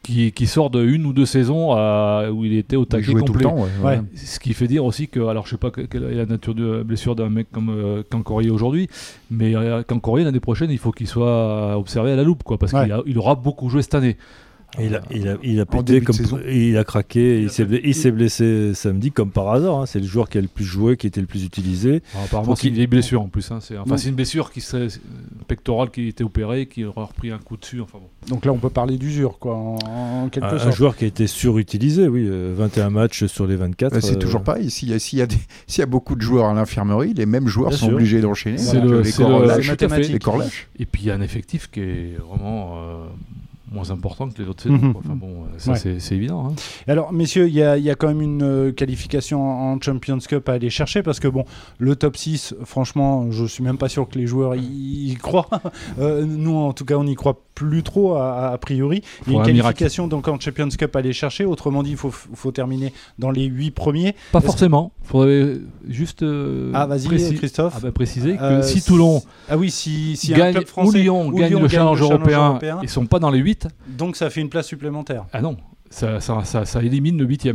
Qui, 0.03 0.33
qui, 0.33 0.47
sort 0.47 0.69
de 0.69 0.85
une 0.85 1.07
ou 1.07 1.15
deux 1.15 1.25
saisons 1.25 1.79
euh, 1.79 2.29
où 2.29 2.45
il 2.45 2.59
était 2.59 2.77
au 2.77 2.85
taquet 2.85 3.15
complet. 3.15 3.25
Tout 3.25 3.33
le 3.33 3.41
temps, 3.41 3.57
ouais, 3.57 3.71
ouais. 3.83 4.01
Ce 4.15 4.39
qui 4.39 4.53
fait 4.53 4.67
dire 4.67 4.85
aussi 4.85 5.09
que, 5.09 5.21
alors 5.29 5.47
je 5.47 5.53
sais 5.53 5.57
pas 5.57 5.71
quelle 5.71 6.05
est 6.05 6.15
la 6.15 6.27
nature 6.27 6.55
de 6.55 6.83
blessure 6.83 7.17
d'un 7.17 7.31
mec 7.31 7.47
comme 7.51 7.71
euh, 7.71 8.03
Cancorier 8.11 8.51
aujourd'hui, 8.51 8.91
mais 9.31 9.57
euh, 9.57 9.83
Cancorier 9.83 10.27
l'année 10.27 10.41
prochaine 10.41 10.71
il 10.71 10.77
faut 10.77 10.93
qu'il 10.93 11.07
soit 11.07 11.79
observé 11.79 12.13
à 12.13 12.17
la 12.17 12.23
loupe, 12.23 12.43
quoi, 12.43 12.59
parce 12.59 12.73
qu'il 12.73 12.95
il 13.07 13.19
aura 13.19 13.35
beaucoup 13.35 13.71
joué 13.71 13.81
cette 13.81 13.95
année. 13.95 14.19
Il 14.81 14.95
a, 14.97 15.03
il, 15.11 15.29
a, 15.29 15.37
il 15.43 15.61
a 15.61 15.67
pété 15.67 16.01
comme 16.01 16.17
il 16.49 16.77
a 16.77 16.85
craqué, 16.85 17.43
il, 17.43 17.95
s'est 17.95 18.11
blessé 18.11 18.75
samedi 18.75 19.13
comme 19.13 19.31
par 19.31 19.51
hasard. 19.53 19.81
Hein. 19.81 19.87
C'est 19.87 20.01
le 20.01 20.07
joueur 20.07 20.29
qui 20.29 20.39
a 20.39 20.41
le 20.41 20.49
plus 20.49 20.65
joué, 20.65 20.97
qui 20.97 21.07
était 21.07 21.21
le 21.21 21.27
plus 21.27 21.45
utilisé. 21.45 22.03
Alors, 22.13 22.25
apparemment, 22.25 22.57
c'est 22.57 22.69
une 22.69 22.75
vieille 22.75 22.89
blessure 22.89 23.23
en 23.23 23.29
plus. 23.29 23.51
Hein. 23.53 23.59
C'est 23.61 23.79
enfin, 23.79 23.97
une 23.97 24.15
blessure 24.15 24.51
qui 24.51 24.61
serait 24.61 24.89
pectorale 25.47 25.91
qui 25.91 26.09
était 26.09 26.25
opérée, 26.25 26.67
qui 26.67 26.85
aurait 26.85 27.05
repris 27.05 27.31
un 27.31 27.39
coup 27.39 27.57
dessus. 27.57 27.81
Enfin, 27.81 27.99
bon. 27.99 28.09
Donc 28.29 28.45
là, 28.45 28.53
on 28.53 28.59
peut 28.59 28.71
parler 28.71 28.97
d'usure, 28.99 29.39
quoi, 29.39 29.55
en, 29.55 29.79
en 30.25 30.29
quelque 30.29 30.45
un, 30.45 30.59
sorte. 30.59 30.67
Un 30.67 30.71
joueur 30.73 30.97
qui 30.97 31.05
a 31.05 31.09
été 31.09 31.27
surutilisé, 31.27 32.09
oui. 32.09 32.27
Euh, 32.27 32.55
21 32.57 32.91
matchs 32.91 33.27
sur 33.27 33.47
les 33.47 33.57
24. 33.57 34.01
C'est 34.01 34.17
euh... 34.17 34.19
toujours 34.19 34.43
pareil. 34.43 34.71
S'il 34.71 34.91
y, 34.91 34.95
a, 34.95 34.99
s'il 34.99 35.19
y, 35.19 35.23
a 35.23 35.27
des, 35.27 35.37
s'il 35.67 35.81
y 35.81 35.83
a 35.83 35.87
beaucoup 35.87 36.17
de 36.17 36.23
joueurs 36.23 36.47
à 36.47 36.55
l'infirmerie, 36.55 37.15
les 37.15 37.27
mêmes 37.27 37.47
joueurs 37.47 37.71
Bien 37.71 37.79
sont 37.79 37.87
sûr. 37.87 37.95
obligés 37.95 38.21
d'enchaîner. 38.21 38.59
C'est 38.59 38.81
le, 38.81 39.03
les, 39.03 39.13
corps 39.13 39.41
le, 39.41 39.47
lâches, 39.47 40.11
les 40.11 40.19
corps 40.19 40.39
lâches. 40.39 40.69
Et 40.79 40.87
puis 40.87 41.03
il 41.03 41.09
y 41.09 41.11
a 41.11 41.15
un 41.15 41.21
effectif 41.21 41.71
qui 41.71 41.81
est 41.81 42.17
vraiment. 42.19 42.79
Euh, 42.79 43.07
moins 43.75 43.91
important 43.91 44.29
que 44.29 44.41
les 44.41 44.49
autres 44.49 44.63
saisons. 44.63 44.77
Mmh. 44.77 44.95
Enfin 44.97 45.15
bon, 45.17 45.45
ça 45.59 45.73
ouais. 45.73 45.97
c'est 45.99 46.15
évident. 46.15 46.49
Hein. 46.49 46.55
Alors, 46.87 47.13
messieurs, 47.13 47.49
il 47.49 47.55
y, 47.55 47.59
y, 47.59 47.91
a 47.91 47.95
quand 47.95 48.09
même 48.09 48.23
une 48.23 48.43
euh, 48.43 48.73
qualification 48.73 49.43
en 49.43 49.81
Champions 49.81 50.19
Cup 50.19 50.49
à 50.49 50.53
aller 50.53 50.71
chercher 50.71 51.03
parce 51.03 51.21
que 51.21 51.29
bon, 51.29 51.45
le 51.79 51.97
top 51.97 52.17
6, 52.17 52.55
franchement, 52.65 53.31
je 53.31 53.45
suis 53.45 53.63
même 53.63 53.79
pas 53.79 53.89
sûr 53.89 54.09
que 54.09 54.19
les 54.19 54.27
joueurs 54.27 54.55
y, 54.55 55.11
y 55.11 55.17
croient. 55.17 55.49
euh, 55.99 56.25
nous, 56.25 56.57
en 56.57 56.73
tout 56.73 56.85
cas, 56.85 56.95
on 56.95 57.05
n'y 57.05 57.15
croit 57.15 57.41
plus 57.55 57.83
trop 57.83 58.15
a, 58.15 58.51
a 58.51 58.59
priori. 58.59 59.03
Il 59.27 59.33
y 59.33 59.37
a 59.37 59.39
une 59.39 59.45
qualification 59.45 60.09
donc 60.09 60.29
en 60.29 60.39
Champions 60.39 60.69
Cup 60.69 60.95
à 60.97 60.99
aller 61.01 61.13
chercher. 61.13 61.45
Autrement 61.45 61.83
dit, 61.83 61.91
il 61.91 61.97
faut, 61.97 62.11
faut 62.11 62.53
terminer 62.53 62.93
dans 63.19 63.31
les 63.31 63.45
8 63.45 63.71
premiers. 63.73 64.15
Pas 64.33 64.41
forcément. 64.41 64.93
Il 65.03 65.09
faudrait 65.09 65.57
juste 65.89 66.23
euh, 66.23 66.71
ah, 66.75 66.87
vas-y, 66.87 67.37
Christophe. 67.37 67.75
Ah, 67.77 67.81
bah, 67.83 67.93
préciser 67.93 68.37
que 68.37 68.43
euh, 68.43 68.63
si 68.63 68.83
Toulon 68.83 69.23
ah 69.49 69.57
oui, 69.57 69.71
si, 69.71 70.17
si 70.17 70.33
gagne, 70.33 70.49
un 70.49 70.53
club 70.53 70.67
français 70.67 70.99
ou 70.99 71.03
Lyon, 71.03 71.27
ou 71.29 71.33
gagne, 71.33 71.53
le 71.53 71.59
gagne 71.59 71.69
challenge 71.69 72.01
le 72.01 72.05
européen, 72.05 72.49
européen, 72.49 72.79
ils 72.83 72.89
sont 72.89 73.07
pas 73.07 73.19
dans 73.19 73.31
les 73.31 73.39
8. 73.39 73.64
Donc 73.87 74.17
ça 74.17 74.31
fait 74.31 74.41
une 74.41 74.49
place 74.49 74.67
supplémentaire. 74.67 75.27
Ah 75.33 75.41
non, 75.41 75.57
ça, 75.91 76.21
ça, 76.21 76.45
ça, 76.45 76.65
ça 76.65 76.83
élimine 76.83 77.19
le 77.19 77.25
8 77.25 77.49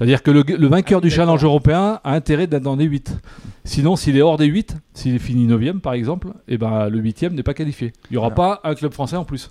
c'est-à-dire 0.00 0.22
que 0.22 0.30
le, 0.30 0.42
le 0.42 0.66
vainqueur 0.66 1.00
ah, 1.00 1.02
du 1.02 1.10
challenge 1.10 1.44
européen 1.44 2.00
a 2.04 2.14
intérêt 2.14 2.46
d'être 2.46 2.62
dans 2.62 2.76
les 2.76 2.86
8. 2.86 3.18
Sinon, 3.64 3.96
s'il 3.96 4.16
est 4.16 4.22
hors 4.22 4.38
des 4.38 4.46
8, 4.46 4.76
s'il 4.94 5.14
est 5.14 5.18
fini 5.18 5.44
9 5.44 5.80
par 5.80 5.92
exemple, 5.92 6.28
et 6.48 6.56
ben, 6.56 6.88
le 6.88 6.98
8 6.98 7.24
n'est 7.32 7.42
pas 7.42 7.52
qualifié. 7.52 7.92
Il 8.10 8.14
n'y 8.14 8.16
aura 8.16 8.28
Alors. 8.28 8.34
pas 8.34 8.60
un 8.64 8.74
club 8.74 8.94
français 8.94 9.16
en 9.16 9.26
plus. 9.26 9.50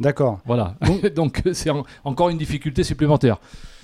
D'accord. 0.00 0.40
Voilà. 0.46 0.76
Donc 1.14 1.42
c'est 1.52 1.68
en, 1.68 1.84
encore 2.04 2.30
une 2.30 2.38
difficulté 2.38 2.82
supplémentaire. 2.82 3.36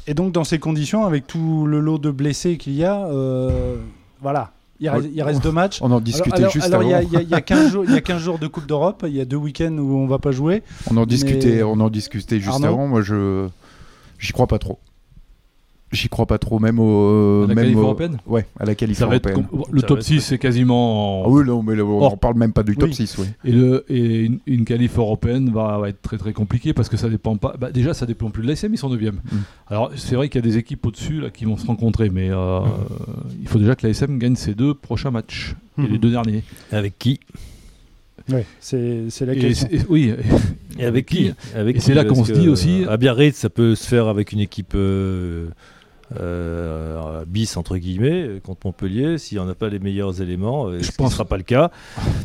Et 0.07 0.15
donc 0.15 0.33
dans 0.33 0.45
ces 0.45 0.59
conditions, 0.59 1.05
avec 1.05 1.27
tout 1.27 1.67
le 1.67 1.81
lot 1.81 1.99
de 1.99 2.11
blessés 2.11 2.57
qu'il 2.57 2.73
y 2.73 2.85
a, 2.85 3.05
euh, 3.05 3.77
voilà. 4.23 4.53
Il 4.81 4.89
reste, 4.89 5.09
il 5.13 5.23
reste, 5.23 5.43
deux 5.43 5.53
matchs. 5.53 5.79
On 5.83 5.91
en 5.91 6.01
discutait 6.01 6.39
alors, 6.39 6.51
juste 6.51 6.67
alors, 6.67 6.81
avant. 6.81 6.89
Il 6.89 7.13
y, 7.13 7.17
a, 7.17 7.23
il 7.23 7.29
y 7.29 7.35
a 7.35 7.41
15 7.41 7.71
jours, 7.71 7.85
il 7.87 7.93
y 7.93 7.97
a 7.97 8.01
15 8.01 8.21
jours 8.21 8.39
de 8.39 8.47
Coupe 8.47 8.67
d'Europe. 8.67 9.05
Il 9.07 9.15
y 9.15 9.21
a 9.21 9.27
deux 9.27 9.37
week-ends 9.37 9.77
où 9.77 9.99
on 9.99 10.07
va 10.07 10.19
pas 10.19 10.33
jouer. 10.33 10.63
On 10.91 10.97
en 10.97 11.05
discutait, 11.05 11.57
mais... 11.57 11.63
on 11.63 11.81
en 11.81 11.91
discutait 11.91 12.39
juste 12.41 12.55
Arnaud 12.55 12.67
avant. 12.67 12.87
Moi, 12.87 13.03
je 13.03 13.47
j'y 14.19 14.33
crois 14.33 14.47
pas 14.47 14.59
trop. 14.59 14.79
J'y 15.93 16.09
crois 16.09 16.27
pas 16.27 16.39
trop, 16.39 16.61
même 16.61 16.79
au. 16.79 17.43
À 17.45 17.49
la 17.49 17.55
même 17.57 17.65
qualif 17.65 17.77
au- 17.77 17.81
européenne 17.81 18.19
Ouais, 18.25 18.47
à 18.61 18.65
la 18.65 18.77
qualif 18.77 19.03
européenne. 19.03 19.35
com- 19.51 19.63
le 19.73 19.81
Ça 19.81 19.87
top 19.89 19.97
va 19.97 20.01
être- 20.03 20.07
6 20.07 20.21
c'est 20.21 20.39
quasiment 20.39 21.25
Ah 21.27 21.29
oui, 21.29 21.43
non, 21.45 21.65
mais 21.65 21.75
là, 21.75 21.85
on 21.85 22.03
en 22.03 22.17
parle 22.17 22.37
même 22.37 22.53
pas 22.53 22.63
du 22.63 22.77
top 22.77 22.91
Oui. 22.91 22.95
6, 22.95 23.19
oui. 23.19 23.27
Et, 23.45 23.51
le, 23.51 23.85
et 23.89 24.21
une, 24.27 24.39
une 24.47 24.65
qualif 24.65 24.97
européenne 24.99 25.51
va, 25.51 25.79
va 25.79 25.89
être 25.89 26.01
très 26.01 26.17
très 26.17 26.33
compliquée 26.33 26.73
parce 26.75 26.89
que 26.89 26.97
ça 26.97 27.09
dépend 27.09 27.37
pas. 27.37 27.57
bah, 27.59 27.73
déjà, 27.73 27.93
ça 27.93 28.07
dépend 28.07 28.31
plus 28.31 28.45
de 28.45 28.49
l'ASM, 28.49 28.73
ils 28.73 28.79
sont 28.79 28.89
9 28.89 29.01
Alors, 29.67 29.91
c'est 29.97 30.15
vrai 30.15 30.29
qu'il 30.29 30.41
y 30.41 30.45
a 30.47 30.49
des 30.49 30.59
équipes 30.59 30.87
au-dessus 30.87 31.21
là, 31.23 31.31
qui 31.31 31.45
vont 31.45 31.57
se 31.57 31.67
rencontrer, 31.67 32.09
mais 32.09 32.31
euh, 32.31 32.61
il 33.43 33.49
faut 33.49 33.59
déjà 33.59 33.75
que 33.75 33.85
l'ASM 33.85 34.17
gagne 34.19 34.37
ses 34.37 34.55
deux 34.55 34.75
prochains 34.75 35.11
matchs 35.11 35.57
et 35.77 35.89
les 35.89 35.99
deux 35.99 36.11
derniers. 36.11 36.45
Avec 36.71 37.01
qui? 37.01 37.19
Ouais, 38.31 38.47
c'est 38.61 39.07
c'est 39.11 39.27
la 39.27 39.35
question. 39.35 39.67
et- 39.73 39.81
oui, 39.89 40.15
Et 40.79 40.85
avec 40.85 41.07
qui? 41.07 41.33
Avec 41.57 41.77
Et 41.77 41.81
c'est 41.81 41.95
là 41.95 42.05
qu'on 42.05 42.23
se 42.25 42.31
dit 42.33 42.49
aussi- 42.49 42.85
À 42.89 42.97
Biarritz, 42.97 43.35
ça 43.37 43.51
peut 43.51 43.75
se 43.75 43.89
faire 43.89 44.07
avec 44.07 44.31
une 44.33 44.39
équipe 44.41 44.75
euh, 44.77 45.49
euh, 46.19 47.25
bis, 47.27 47.57
entre 47.57 47.77
guillemets, 47.77 48.23
euh, 48.27 48.41
contre 48.41 48.67
Montpellier. 48.67 49.19
S'il 49.19 49.39
n'y 49.39 49.45
en 49.45 49.49
a 49.49 49.55
pas 49.55 49.69
les 49.69 49.79
meilleurs 49.79 50.21
éléments, 50.21 50.67
euh, 50.69 50.79
Je 50.81 50.85
ce 50.85 50.93
pense- 50.93 51.11
ne 51.11 51.15
sera 51.15 51.25
pas 51.25 51.37
le 51.37 51.43
cas, 51.43 51.71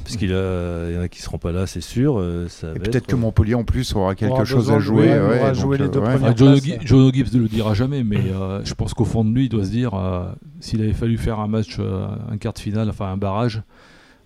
parce 0.04 0.16
qu'il 0.18 0.30
y 0.30 0.34
en 0.34 1.02
a 1.02 1.08
qui 1.08 1.20
ne 1.20 1.24
seront 1.24 1.38
pas 1.38 1.52
là, 1.52 1.68
c'est 1.68 1.82
sûr. 1.82 2.18
euh, 2.20 2.48
ça 2.50 2.68
Et 2.68 2.74
va 2.74 2.80
peut-être 2.80 2.96
être, 2.96 3.08
que 3.08 3.16
Montpellier 3.16 3.56
en 3.56 3.64
plus 3.64 3.96
aura 3.96 4.16
quelque 4.16 4.32
Aura 4.32 4.46
chose 4.46 4.72
à 4.72 4.76
de- 4.76 4.80
jouer. 4.80 5.04
ouais, 5.04 5.06
les 5.08 5.12
euh, 5.14 5.88
deux 5.88 7.06
ouais. 7.06 7.12
Gibbs 7.14 7.34
ne 7.34 7.40
le 7.42 7.48
dira 7.48 7.74
jamais, 7.74 8.04
mais 8.04 8.18
euh, 8.32 8.62
je 8.64 8.74
pense 8.74 8.94
qu'au 8.94 9.06
fond 9.06 9.24
de 9.24 9.34
lui, 9.34 9.46
il 9.46 9.50
doit 9.50 9.66
se 9.66 9.70
dire 9.72 9.94
euh, 9.94 10.26
s'il 10.60 10.82
avait 10.82 10.94
fallu 10.94 11.18
faire 11.18 11.40
un 11.40 11.48
match, 11.48 11.78
euh, 11.80 12.08
un 12.32 12.38
quart 12.38 12.54
de 12.54 12.60
finale, 12.60 12.90
enfin 12.90 13.12
un 13.12 13.18
barrage, 13.18 13.62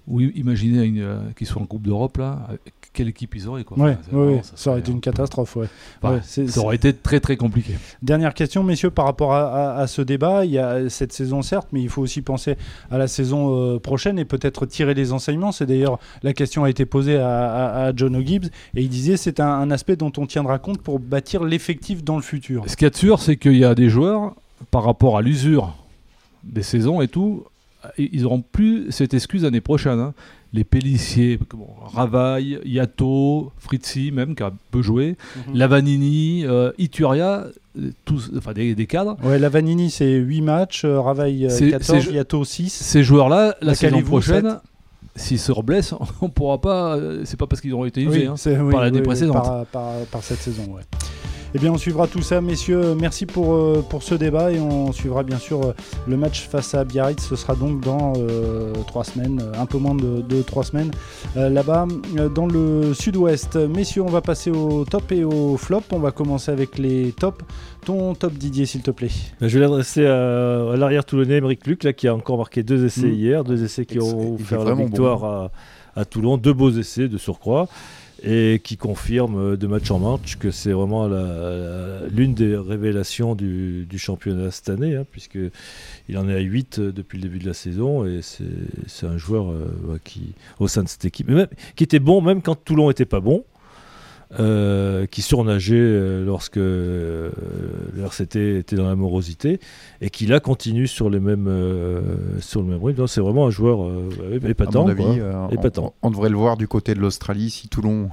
ou 0.07 0.21
imaginez 0.21 0.83
une, 0.85 1.01
euh, 1.01 1.19
qu'ils 1.37 1.47
soient 1.47 1.61
en 1.61 1.65
Coupe 1.65 1.83
d'Europe, 1.83 2.17
là, 2.17 2.47
euh, 2.51 2.55
quelle 2.91 3.08
équipe 3.08 3.36
ils 3.36 3.48
auraient 3.48 3.63
quoi. 3.63 3.77
Ouais, 3.77 3.91
Enfin, 3.91 4.00
c'est 4.03 4.12
ouais, 4.15 4.17
vraiment- 4.24 4.36
ouais, 4.38 4.41
ça 4.55 4.69
aurait 4.72 4.79
été 4.79 4.91
une 4.91 5.00
catastrophe. 5.00 5.55
Ouais. 5.55 5.67
enfin, 6.01 6.19
ça 6.22 6.60
aurait 6.60 6.75
été 6.75 6.91
très 6.93 7.19
très 7.19 7.38
compliqué. 7.38 7.74
Dernière 8.01 8.34
question, 8.34 8.63
messieurs, 8.63 8.89
par 8.89 9.05
rapport 9.05 9.34
à, 9.34 9.75
à- 9.75 9.81
à 9.81 9.88
ce 9.88 10.01
débat. 10.01 10.43
Il 10.46 10.51
y 10.51 10.58
a 10.58 10.89
cette 10.89 11.13
saison, 11.13 11.41
certes, 11.41 11.67
mais 11.72 11.81
il 11.81 11.89
faut 11.89 12.01
aussi 12.01 12.22
penser 12.22 12.55
à 12.91 12.98
la 12.98 13.08
saison 13.08 13.55
euh, 13.75 13.79
prochaine 13.79 14.17
et 14.19 14.25
peut-être 14.25 14.65
tirer 14.65 14.93
les 14.96 15.13
enseignements. 15.13 15.51
C'est 15.51 15.65
d'ailleurs 15.67 16.00
la 16.24 16.34
question 16.34 16.63
a 16.63 16.69
été 16.69 16.86
posée 16.86 17.17
à, 17.17 17.91
John 17.96 18.15
O'Gibbs 18.15 18.48
et 18.75 18.81
il 18.81 18.89
disait 18.89 19.17
c'est 19.17 19.39
un, 19.39 19.48
un 19.48 19.72
aspect 19.72 19.96
dont 19.96 20.12
on 20.17 20.25
tiendra 20.25 20.58
compte 20.60 20.81
pour 20.81 21.00
bâtir 21.00 21.43
l'effectif 21.43 22.03
dans 22.03 22.15
le 22.15 22.22
futur. 22.24 22.63
Ce 22.67 22.75
qu'il 22.75 22.86
y 22.86 22.88
a 22.88 22.89
de 22.91 22.96
sûr, 22.96 23.19
c'est 23.22 23.38
qu'il 23.38 23.55
y 23.58 23.65
a 23.65 23.75
des 23.75 23.89
joueurs, 23.89 24.34
par 24.72 24.84
rapport 24.84 25.17
à 25.17 25.22
l'usure 25.22 25.75
des 26.43 26.63
saisons 26.63 27.01
et 27.01 27.08
tout, 27.08 27.43
ils 27.98 28.24
n'auront 28.24 28.41
plus 28.41 28.91
cette 28.91 29.13
excuse 29.13 29.43
l'année 29.43 29.62
prochaine. 29.62 30.00
hein. 30.00 30.13
Les 30.51 30.63
Pellissier, 30.63 31.37
bon, 31.53 31.67
Ravaille, 31.93 32.59
Yato, 32.65 33.51
Fritzi 33.59 34.11
même, 34.11 34.33
qui 34.33 34.41
a 34.41 34.51
peu 34.71 34.81
joué, 34.81 35.15
Mhm. 35.47 35.55
Lavanini, 35.55 36.43
euh, 36.45 36.71
Ituria, 36.79 37.45
euh, 37.77 37.91
tous, 38.03 38.31
enfin 38.35 38.53
des, 38.53 38.73
des 38.73 38.87
cadres. 38.87 39.15
Ouais, 39.23 39.37
la 39.37 39.49
Vanini, 39.49 39.91
c'est 39.91 40.11
8 40.15 40.41
matchs, 40.41 40.85
euh, 40.85 40.99
Ravaille 40.99 41.45
euh, 41.45 41.49
C'est- 41.49 41.69
14, 41.69 42.03
c'est- 42.05 42.11
Yato 42.13 42.43
6. 42.43 42.73
Ces 42.73 43.03
joueurs-là, 43.03 43.57
la, 43.61 43.75
saison 43.75 44.01
prochaine, 44.01 44.59
s'ils 45.15 45.37
se 45.39 45.51
reblessent, 45.51 45.93
on 46.21 46.29
pourra 46.29 46.59
pas. 46.59 46.95
euh, 46.97 47.21
C'est 47.25 47.37
pas 47.37 47.45
parce 47.45 47.61
qu'ils 47.61 47.73
auront 47.73 47.85
été 47.85 48.01
usés. 48.01 48.25
hein. 48.25 48.33
c'est- 48.35 48.55
par 48.57 48.81
l'année 48.81 49.01
précédente. 49.03 49.35
Par, 49.43 49.65
par- 49.67 49.93
par 50.11 50.23
cette 50.23 50.39
saison, 50.39 50.63
ouais. 50.73 50.81
Eh 51.55 51.57
bien, 51.57 51.71
on 51.71 51.77
suivra 51.79 52.05
tout 52.05 52.21
ça, 52.21 52.41
messieurs. 52.41 52.93
Merci 52.93 53.25
pour, 53.25 53.53
euh, 53.55 53.83
pour 53.89 54.03
ce 54.03 54.13
débat 54.13 54.51
et 54.51 54.59
on 54.59 54.91
suivra 54.91 55.23
bien 55.23 55.39
sûr 55.39 55.63
euh, 55.63 55.73
le 56.07 56.15
match 56.15 56.47
face 56.47 56.75
à 56.75 56.83
Biarritz. 56.83 57.25
Ce 57.27 57.35
sera 57.35 57.55
donc 57.55 57.81
dans 57.81 58.13
euh, 58.17 58.71
trois 58.85 59.03
semaines, 59.03 59.41
un 59.57 59.65
peu 59.65 59.79
moins 59.79 59.95
de, 59.95 60.21
de 60.21 60.43
trois 60.43 60.63
semaines, 60.63 60.91
euh, 61.37 61.49
là-bas 61.49 61.87
euh, 62.17 62.29
dans 62.29 62.45
le 62.45 62.93
sud-ouest. 62.93 63.55
Messieurs, 63.55 64.03
on 64.03 64.09
va 64.11 64.21
passer 64.21 64.51
au 64.51 64.85
top 64.85 65.11
et 65.11 65.23
au 65.23 65.57
flop. 65.57 65.81
On 65.91 65.97
va 65.97 66.11
commencer 66.11 66.51
avec 66.51 66.77
les 66.77 67.13
tops. 67.13 67.43
Ton 67.83 68.13
top, 68.13 68.33
Didier, 68.33 68.67
s'il 68.67 68.81
te 68.83 68.91
plaît. 68.91 69.09
Ben, 69.41 69.47
Je 69.47 69.55
vais 69.57 69.61
l'adresser 69.65 70.05
à, 70.05 70.69
à 70.71 70.75
l'arrière 70.77 71.03
toulonnais, 71.03 71.37
Émeric 71.37 71.65
Luc, 71.65 71.83
là, 71.83 71.93
qui 71.93 72.07
a 72.07 72.13
encore 72.13 72.37
marqué 72.37 72.61
deux 72.61 72.85
essais 72.85 73.07
Mm. 73.07 73.13
hier, 73.13 73.43
deux 73.43 73.63
essais 73.63 73.85
qui 73.85 73.99
ont 73.99 74.37
fait 74.37 74.55
la 74.63 74.75
victoire 74.75 75.23
à, 75.23 75.51
à 75.95 76.05
Toulon, 76.05 76.37
deux 76.37 76.53
beaux 76.53 76.69
essais 76.69 77.07
de 77.07 77.17
surcroît, 77.17 77.67
et 78.23 78.61
qui 78.63 78.77
confirment 78.77 79.53
euh, 79.53 79.57
de 79.57 79.67
match 79.67 79.91
en 79.91 79.99
match 79.99 80.38
que 80.38 80.51
c'est 80.51 80.71
vraiment 80.71 81.07
l'une 82.11 82.33
des 82.33 82.55
révélations 82.55 83.35
du, 83.35 83.88
championnat 83.97 84.51
cette 84.51 84.69
année, 84.69 84.95
hein, 84.95 85.05
puisqu'il 85.11 86.17
en 86.17 86.29
est 86.29 86.35
à 86.35 86.39
8 86.39 86.79
depuis 86.79 87.17
le 87.17 87.23
début 87.23 87.39
de 87.39 87.47
la 87.47 87.53
saison, 87.53 88.05
et 88.05 88.21
c'est 88.21 89.05
un 89.05 89.17
joueur 89.17 89.51
euh, 89.51 89.99
qui, 90.03 90.33
au 90.59 90.67
sein 90.67 90.83
de 90.83 90.89
cette 90.89 91.05
équipe, 91.05 91.27
même- 91.29 91.47
qui 91.75 91.83
était 91.83 91.99
bon 91.99 92.21
même 92.21 92.41
quand 92.41 92.55
Toulon 92.55 92.88
n'était 92.88 93.05
pas 93.05 93.19
bon. 93.19 93.43
Euh, 94.39 95.05
qui 95.07 95.21
surnageait 95.24 95.74
euh, 95.75 96.24
lorsque 96.24 96.57
euh, 96.57 97.31
le 97.95 98.03
RCT 98.03 98.57
était 98.59 98.75
dans 98.75 98.88
la 98.88 98.95
morosité 98.95 99.59
et 100.01 100.09
qui 100.12 100.27
là 100.27 100.39
continue 100.39 100.86
sur 100.88 101.09
les 101.09 101.19
mêmes 101.19 101.48
euh, 101.48 102.01
sur 102.39 102.62
le 102.62 102.67
même 102.67 102.83
rythme. 102.83 103.07
C'est 103.07 103.21
vraiment 103.21 103.48
un 103.48 103.50
joueur 103.50 103.83
euh, 103.86 104.09
À 104.43 104.50
épatant. 104.50 104.83
mon 104.83 104.89
avis, 104.89 105.03
quoi. 105.03 105.13
euh, 105.13 105.33
on- 105.33 105.50
Épatant. 105.50 105.93
on, 106.03 106.07
on 106.07 106.12
devrait 106.12 106.29
le 106.29 106.38
voir 106.38 106.57
du 106.57 106.67
côté 106.67 106.93
de 106.93 107.00
l'Australie 107.00 107.50
si 107.50 107.67
Toulon. 107.69 108.09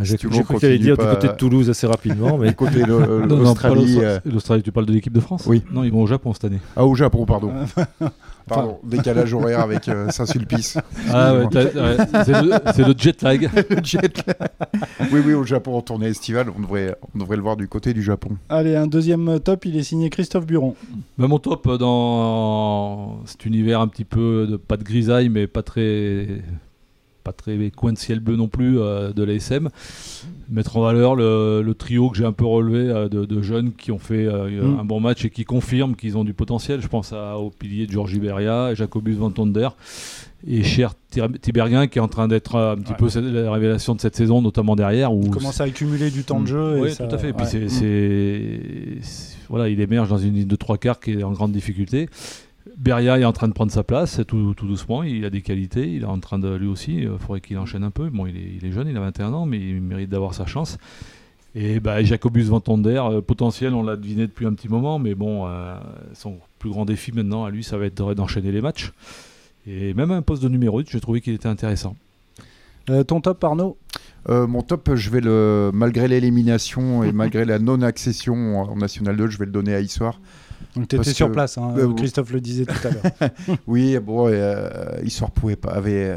J'ai 0.00 0.16
Toulon 0.18 0.32
j'ai 0.38 0.42
cru 0.42 0.54
que 0.54 0.60
tu 0.60 0.66
allais 0.66 0.78
dire 0.78 0.96
pas- 0.96 1.04
du 1.10 1.14
côté 1.14 1.28
de 1.28 1.34
Toulouse 1.34 1.70
assez 1.70 1.86
rapidement, 1.86 2.38
mais 2.38 2.48
Du 2.48 2.54
côté 2.56 2.82
de 2.82 2.86
l'Australie. 3.28 3.94
l'Austra- 3.96 4.20
L'Australie, 4.24 4.62
tu 4.64 4.72
parles 4.72 4.86
de 4.86 4.92
l'équipe 4.94 5.12
de 5.12 5.20
France? 5.20 5.44
Oui. 5.46 5.62
Non, 5.70 5.84
ils 5.84 5.92
vont 5.92 6.02
au 6.02 6.06
Japon 6.08 6.32
cette 6.32 6.44
année. 6.46 6.58
Ah, 6.74 6.84
au 6.86 6.94
Japon, 6.96 7.24
pardon. 7.24 7.52
Pardon, 8.46 8.78
décalage 8.84 9.32
horaire 9.34 9.60
avec 9.60 9.88
euh, 9.88 10.08
Saint-Sulpice. 10.10 10.78
Ah 11.10 11.34
ouais, 11.34 11.46
t'as- 11.50 11.64
ouais, 11.64 11.96
c'est 12.74 12.86
le, 12.86 12.94
jet 12.96 13.22
lag. 13.22 13.48
Le 13.70 13.76
jet 13.84 14.26
lag. 14.26 14.48
oui, 15.12 15.20
oui, 15.24 15.32
au 15.34 15.44
Japon, 15.44 15.76
en 15.76 15.82
tournée 15.82 16.06
estivale, 16.08 16.46
on 16.56 16.60
devrait, 16.60 16.96
on 17.14 17.18
devrait 17.18 17.36
le 17.36 17.42
voir 17.42 17.56
du 17.56 17.68
côté 17.68 17.94
du 17.94 18.02
Japon. 18.02 18.30
Allez, 18.48 18.76
un 18.76 18.86
deuxième 18.86 19.40
top, 19.40 19.64
il 19.64 19.76
est 19.76 19.82
signé 19.82 20.10
Christophe 20.10 20.46
Buron. 20.46 20.74
Bah, 21.18 21.28
mon 21.28 21.38
top 21.38 21.66
euh, 21.66 21.78
dans 21.78 23.20
cet 23.26 23.44
univers 23.46 23.80
un 23.80 23.88
petit 23.88 24.04
peu 24.04 24.46
de 24.50 24.56
pas 24.56 24.76
de 24.76 24.84
grisaille 24.84 25.28
mais 25.28 25.46
pas 25.46 25.62
très 25.62 26.26
pas 27.22 27.32
très 27.32 27.70
coin 27.70 27.92
de 27.92 27.98
ciel 27.98 28.20
bleu 28.20 28.36
non 28.36 28.48
plus 28.48 28.78
euh, 28.78 29.12
de 29.12 29.22
l'ASM 29.22 29.68
mettre 30.50 30.76
en 30.76 30.82
valeur 30.82 31.14
le, 31.14 31.62
le 31.64 31.74
trio 31.74 32.10
que 32.10 32.16
j'ai 32.18 32.24
un 32.24 32.32
peu 32.32 32.44
relevé 32.44 32.88
euh, 32.90 33.08
de, 33.08 33.24
de 33.24 33.42
jeunes 33.42 33.72
qui 33.72 33.90
ont 33.92 33.98
fait 33.98 34.26
euh, 34.26 34.48
Mm. 34.62 34.80
un 34.80 34.84
bon 34.84 35.00
match 35.00 35.24
et 35.24 35.30
qui 35.30 35.44
confirment 35.44 35.94
qu'ils 35.96 36.16
ont 36.18 36.24
du 36.24 36.34
potentiel 36.34 36.80
je 36.82 36.88
pense 36.88 37.12
à, 37.12 37.38
au 37.38 37.50
pilier 37.50 37.86
de 37.86 37.92
Georges 37.92 38.12
Iberia 38.14 38.74
Jacobus 38.74 39.14
Van 39.14 39.30
Tonder 39.30 39.68
et 40.46 40.62
Cher 40.64 40.94
Tiberghien 41.40 41.86
qui 41.86 41.98
est 41.98 42.02
en 42.02 42.08
train 42.08 42.26
d'être 42.28 42.56
un 42.56 42.76
petit 42.76 42.92
Ouais. 43.00 43.08
peu 43.10 43.20
la 43.20 43.52
révélation 43.52 43.94
de 43.94 44.00
cette 44.00 44.16
saison 44.16 44.42
notamment 44.42 44.74
derrière 44.76 45.12
où 45.14 45.22
Il 45.24 45.30
commence 45.30 45.60
à 45.60 45.64
accumuler 45.64 46.10
du 46.10 46.24
temps 46.24 46.40
de 46.40 46.46
jeu. 46.46 46.78
et 46.78 46.80
oui, 46.80 46.96
tout 46.96 47.04
à 47.14 47.18
fait. 47.18 47.32
Puis 47.32 47.44
ouais. 47.44 47.50
c'est- 47.50 47.64
Mm. 47.66 47.68
c'est- 47.68 48.98
c'est- 49.02 49.36
voilà, 49.48 49.68
il 49.68 49.80
émerge 49.80 50.08
dans 50.08 50.18
une 50.18 50.34
ligne 50.34 50.48
de 50.48 50.56
trois 50.56 50.78
quarts 50.78 50.98
qui 50.98 51.12
est 51.12 51.22
en 51.22 51.30
grande 51.32 51.52
difficulté. 51.52 52.08
Beria 52.78 53.18
est 53.18 53.24
en 53.24 53.32
train 53.32 53.48
de 53.48 53.52
prendre 53.52 53.70
sa 53.72 53.82
place 53.82 54.20
tout, 54.26 54.54
tout 54.54 54.66
doucement. 54.66 55.02
Il 55.02 55.24
a 55.24 55.30
des 55.30 55.42
qualités. 55.42 55.92
Il 55.92 56.02
est 56.02 56.06
en 56.06 56.18
train 56.18 56.38
de 56.38 56.54
lui 56.54 56.66
aussi. 56.68 56.96
Il 57.02 57.18
faudrait 57.18 57.40
qu'il 57.40 57.58
enchaîne 57.58 57.84
un 57.84 57.90
peu. 57.90 58.08
Bon, 58.10 58.26
il 58.26 58.36
est, 58.36 58.52
il 58.60 58.66
est 58.66 58.72
jeune, 58.72 58.88
il 58.88 58.96
a 58.96 59.00
21 59.00 59.32
ans, 59.32 59.46
mais 59.46 59.58
il 59.58 59.80
mérite 59.80 60.10
d'avoir 60.10 60.34
sa 60.34 60.46
chance. 60.46 60.78
Et 61.54 61.80
bah, 61.80 62.02
Jacobus 62.02 62.44
Van 62.44 62.60
Tonder, 62.60 63.02
euh, 63.04 63.20
potentiel, 63.20 63.74
on 63.74 63.82
l'a 63.82 63.96
deviné 63.96 64.22
depuis 64.26 64.46
un 64.46 64.54
petit 64.54 64.70
moment, 64.70 64.98
mais 64.98 65.14
bon, 65.14 65.46
euh, 65.46 65.76
son 66.14 66.38
plus 66.58 66.70
grand 66.70 66.86
défi 66.86 67.12
maintenant 67.12 67.44
à 67.44 67.50
lui, 67.50 67.62
ça 67.62 67.76
va 67.76 67.84
être 67.86 67.94
de- 68.08 68.14
d'enchaîner 68.14 68.52
les 68.52 68.62
matchs. 68.62 68.92
Et 69.66 69.92
même 69.92 70.10
un 70.10 70.22
poste 70.22 70.42
de 70.42 70.48
numéro 70.48 70.78
8, 70.78 70.88
j'ai 70.90 71.00
trouvé 71.00 71.20
qu'il 71.20 71.34
était 71.34 71.48
intéressant. 71.48 71.94
Euh, 72.88 73.04
ton 73.04 73.20
top, 73.20 73.44
Arnaud? 73.44 73.76
Euh, 74.30 74.46
mon 74.46 74.62
top, 74.62 74.94
je 74.94 75.10
vais 75.10 75.20
le, 75.20 75.70
malgré 75.74 76.08
l'élimination 76.08 77.04
et 77.04 77.12
malgré 77.12 77.44
la 77.44 77.58
non-accession 77.58 78.60
en 78.62 78.76
National 78.76 79.16
2, 79.16 79.26
je 79.28 79.36
vais 79.38 79.44
le 79.46 79.52
donner 79.52 79.74
à 79.74 79.80
Issoire. 79.80 80.20
Donc, 80.76 80.88
tu 80.88 80.96
étais 80.96 81.12
sur 81.12 81.28
que- 81.28 81.32
place, 81.32 81.58
hein, 81.58 81.74
Euh. 81.76 81.92
Christophe 81.94 82.32
le 82.32 82.40
disait 82.40 82.64
tout 82.66 82.88
à 82.88 82.90
l'heure. 82.90 83.30
Oui, 83.66 83.98
bon, 83.98 84.28
euh, 84.28 84.68
Issoire 85.04 85.30
pouvait 85.30 85.56
pas, 85.56 85.70
avait, 85.72 86.16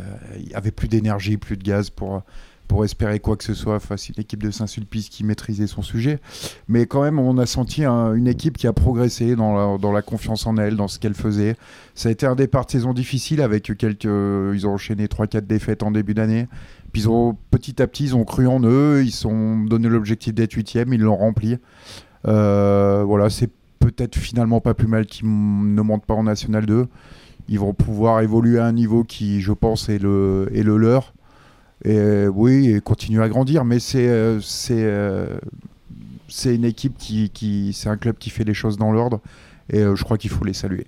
euh, 0.56 0.72
plus 0.76 0.88
d'énergie, 0.88 1.38
plus 1.38 1.58
de 1.58 1.64
gaz 1.64 1.90
pour, 1.90 2.22
pour 2.68 2.84
espérer 2.84 3.20
quoi 3.20 3.36
que 3.38 3.44
ce 3.44 3.54
soit 3.54 3.80
face 3.80 4.06
à 4.10 4.14
une 4.18 4.22
équipe 4.22 4.42
de 4.42 4.50
Saint-Sulpice 4.50 5.10
qui 5.10 5.24
maîtrisait 5.24 5.68
son 5.68 5.84
sujet. 5.84 6.20
Mais 6.68 6.88
quand 6.88 7.04
même, 7.04 7.20
on 7.20 7.38
a 7.38 7.46
senti 7.46 7.84
un- 7.86 8.14
une 8.16 8.28
équipe 8.28 8.58
qui 8.58 8.66
a 8.66 8.74
progressé 8.74 9.36
dans 9.36 9.54
la, 9.74 9.78
dans 9.78 9.92
la 9.92 10.02
confiance 10.02 10.48
en 10.48 10.58
elle, 10.58 10.76
dans 10.76 10.88
ce 10.88 10.98
qu'elle 10.98 11.14
faisait. 11.14 11.56
Ça 11.94 12.10
a 12.10 12.12
été 12.12 12.26
un 12.26 12.36
départ 12.36 12.66
de 12.66 12.72
saison 12.72 12.94
difficile 12.94 13.42
avec 13.42 13.72
quelques. 13.78 14.06
Ils 14.06 14.66
ont 14.66 14.74
enchaîné 14.74 15.08
3-4 15.08 15.46
défaites 15.46 15.84
en 15.84 15.92
début 15.92 16.16
d'année. 16.16 16.48
Puis 16.92 17.04
ils 17.04 17.10
ont, 17.10 17.38
petit 17.52 17.82
à 17.84 17.88
petit, 17.88 18.06
ils 18.06 18.16
ont 18.16 18.24
cru 18.24 18.48
en 18.48 18.62
eux, 18.64 19.04
ils 19.04 19.12
se 19.12 19.22
sont 19.24 19.58
donné 19.66 19.88
l'objectif 19.90 20.34
d'être 20.34 20.54
huitième, 20.54 20.92
ils 20.94 21.02
l'ont 21.02 21.18
rempli. 21.18 21.58
Euh, 22.28 23.04
voilà, 23.06 23.30
c'est 23.30 23.52
peut-être 23.80 24.16
finalement 24.16 24.62
pas 24.62 24.74
plus 24.74 24.88
mal 24.88 25.06
qu'ils 25.06 25.28
ne 25.28 25.82
montent 25.82 26.06
pas 26.06 26.14
en 26.14 26.24
National 26.24 26.66
2. 26.66 26.88
Ils 27.48 27.60
vont 27.60 27.74
pouvoir 27.74 28.22
évoluer 28.22 28.60
à 28.60 28.66
un 28.66 28.72
niveau 28.72 29.04
qui, 29.04 29.42
je 29.42 29.52
pense, 29.52 29.90
est 29.90 30.00
le, 30.00 30.50
est 30.54 30.64
le 30.64 30.78
leur. 30.78 31.14
Et 31.84 31.98
euh, 31.98 32.28
oui, 32.28 32.70
et 32.70 32.82
continuer 32.82 33.22
à 33.22 33.30
grandir. 33.30 33.66
Mais 33.66 33.80
c'est 33.80 34.08
euh, 34.08 34.42
c'est 34.42 34.84
euh, 34.84 35.38
c'est 36.28 36.56
une 36.56 36.66
équipe 36.66 36.98
qui, 36.98 37.72
c'est 37.74 37.90
un 37.90 37.98
club 37.98 38.18
qui 38.18 38.30
fait 38.30 38.44
les 38.44 38.54
choses 38.54 38.78
dans 38.78 38.92
l'ordre. 38.92 39.22
Et 39.70 39.80
je 39.80 40.04
crois 40.04 40.18
qu'il 40.18 40.30
faut 40.30 40.46
les 40.46 40.54
saluer. 40.54 40.88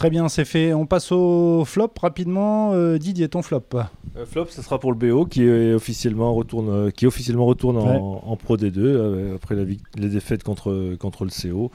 Très 0.00 0.08
bien, 0.08 0.30
c'est 0.30 0.46
fait. 0.46 0.72
On 0.72 0.86
passe 0.86 1.12
au 1.12 1.62
flop 1.66 1.90
rapidement. 2.00 2.72
Euh, 2.72 2.96
Didier, 2.96 3.28
ton 3.28 3.42
flop. 3.42 3.60
Euh, 3.74 4.24
flop, 4.24 4.46
ce 4.48 4.62
sera 4.62 4.78
pour 4.80 4.92
le 4.92 4.96
BO 4.96 5.26
qui 5.26 5.42
est 5.44 5.74
officiellement 5.74 6.32
retourne, 6.32 6.70
euh, 6.70 6.90
qui 6.90 7.06
officiellement 7.06 7.44
retourne 7.44 7.76
en, 7.76 7.86
Ouais. 7.86 7.98
en 8.00 8.34
Pro 8.36 8.56
D2 8.56 8.78
euh, 8.78 9.34
après 9.36 9.54
la, 9.54 9.64
les 9.64 10.08
défaites 10.08 10.42
contre, 10.42 10.96
contre 10.98 11.26
le 11.26 11.30
CO. 11.30 11.70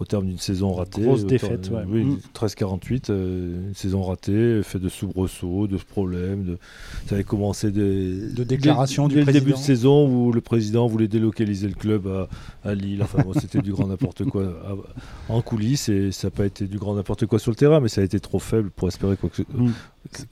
au 0.00 0.04
terme 0.06 0.26
d'une 0.26 0.38
saison 0.38 0.72
ratée. 0.72 1.02
Grosse 1.02 1.26
défaite, 1.26 1.60
terme- 1.70 1.76
ouais. 1.76 1.84
Oui, 1.88 2.04
Mm. 2.04 2.18
13-48, 2.34 3.10
euh, 3.10 3.68
une 3.68 3.74
saison 3.74 4.02
ratée, 4.02 4.62
fait 4.62 4.78
de 4.78 4.88
soubresauts, 4.88 5.66
de 5.66 5.76
problèmes. 5.76 6.44
De... 6.44 6.58
Ça 7.06 7.14
avait 7.16 7.24
commencé 7.24 7.70
des, 7.70 8.28
De 8.32 8.42
déclarations 8.44 9.08
dès- 9.08 9.16
du 9.16 9.24
dès 9.24 9.32
le 9.32 9.38
début 9.40 9.52
de 9.52 9.56
saison 9.56 10.08
où 10.08 10.32
le 10.32 10.40
président 10.40 10.86
voulait 10.86 11.06
délocaliser 11.08 11.68
le 11.68 11.74
club 11.74 12.06
à, 12.06 12.28
à 12.68 12.74
Lille. 12.74 13.02
Enfin, 13.02 13.22
bon, 13.22 13.32
c'était 13.34 13.60
du 13.60 13.72
grand 13.72 13.86
n'importe 13.88 14.24
quoi 14.24 14.44
à- 14.44 15.32
en 15.32 15.42
coulisses 15.42 15.88
et 15.90 16.10
ça 16.12 16.28
n'a 16.28 16.30
pas 16.32 16.46
été 16.46 16.66
du 16.66 16.78
grand 16.78 16.94
n'importe 16.94 17.26
quoi 17.26 17.38
sur 17.38 17.50
le 17.50 17.56
terrain, 17.56 17.80
mais 17.80 17.88
ça 17.88 18.00
a 18.00 18.04
été 18.04 18.18
trop 18.20 18.38
faible 18.38 18.70
pour 18.70 18.88
espérer 18.88 19.16
quoi 19.16 19.28
que, 19.28 19.36
ce- 19.36 19.42
Mm. 19.42 19.72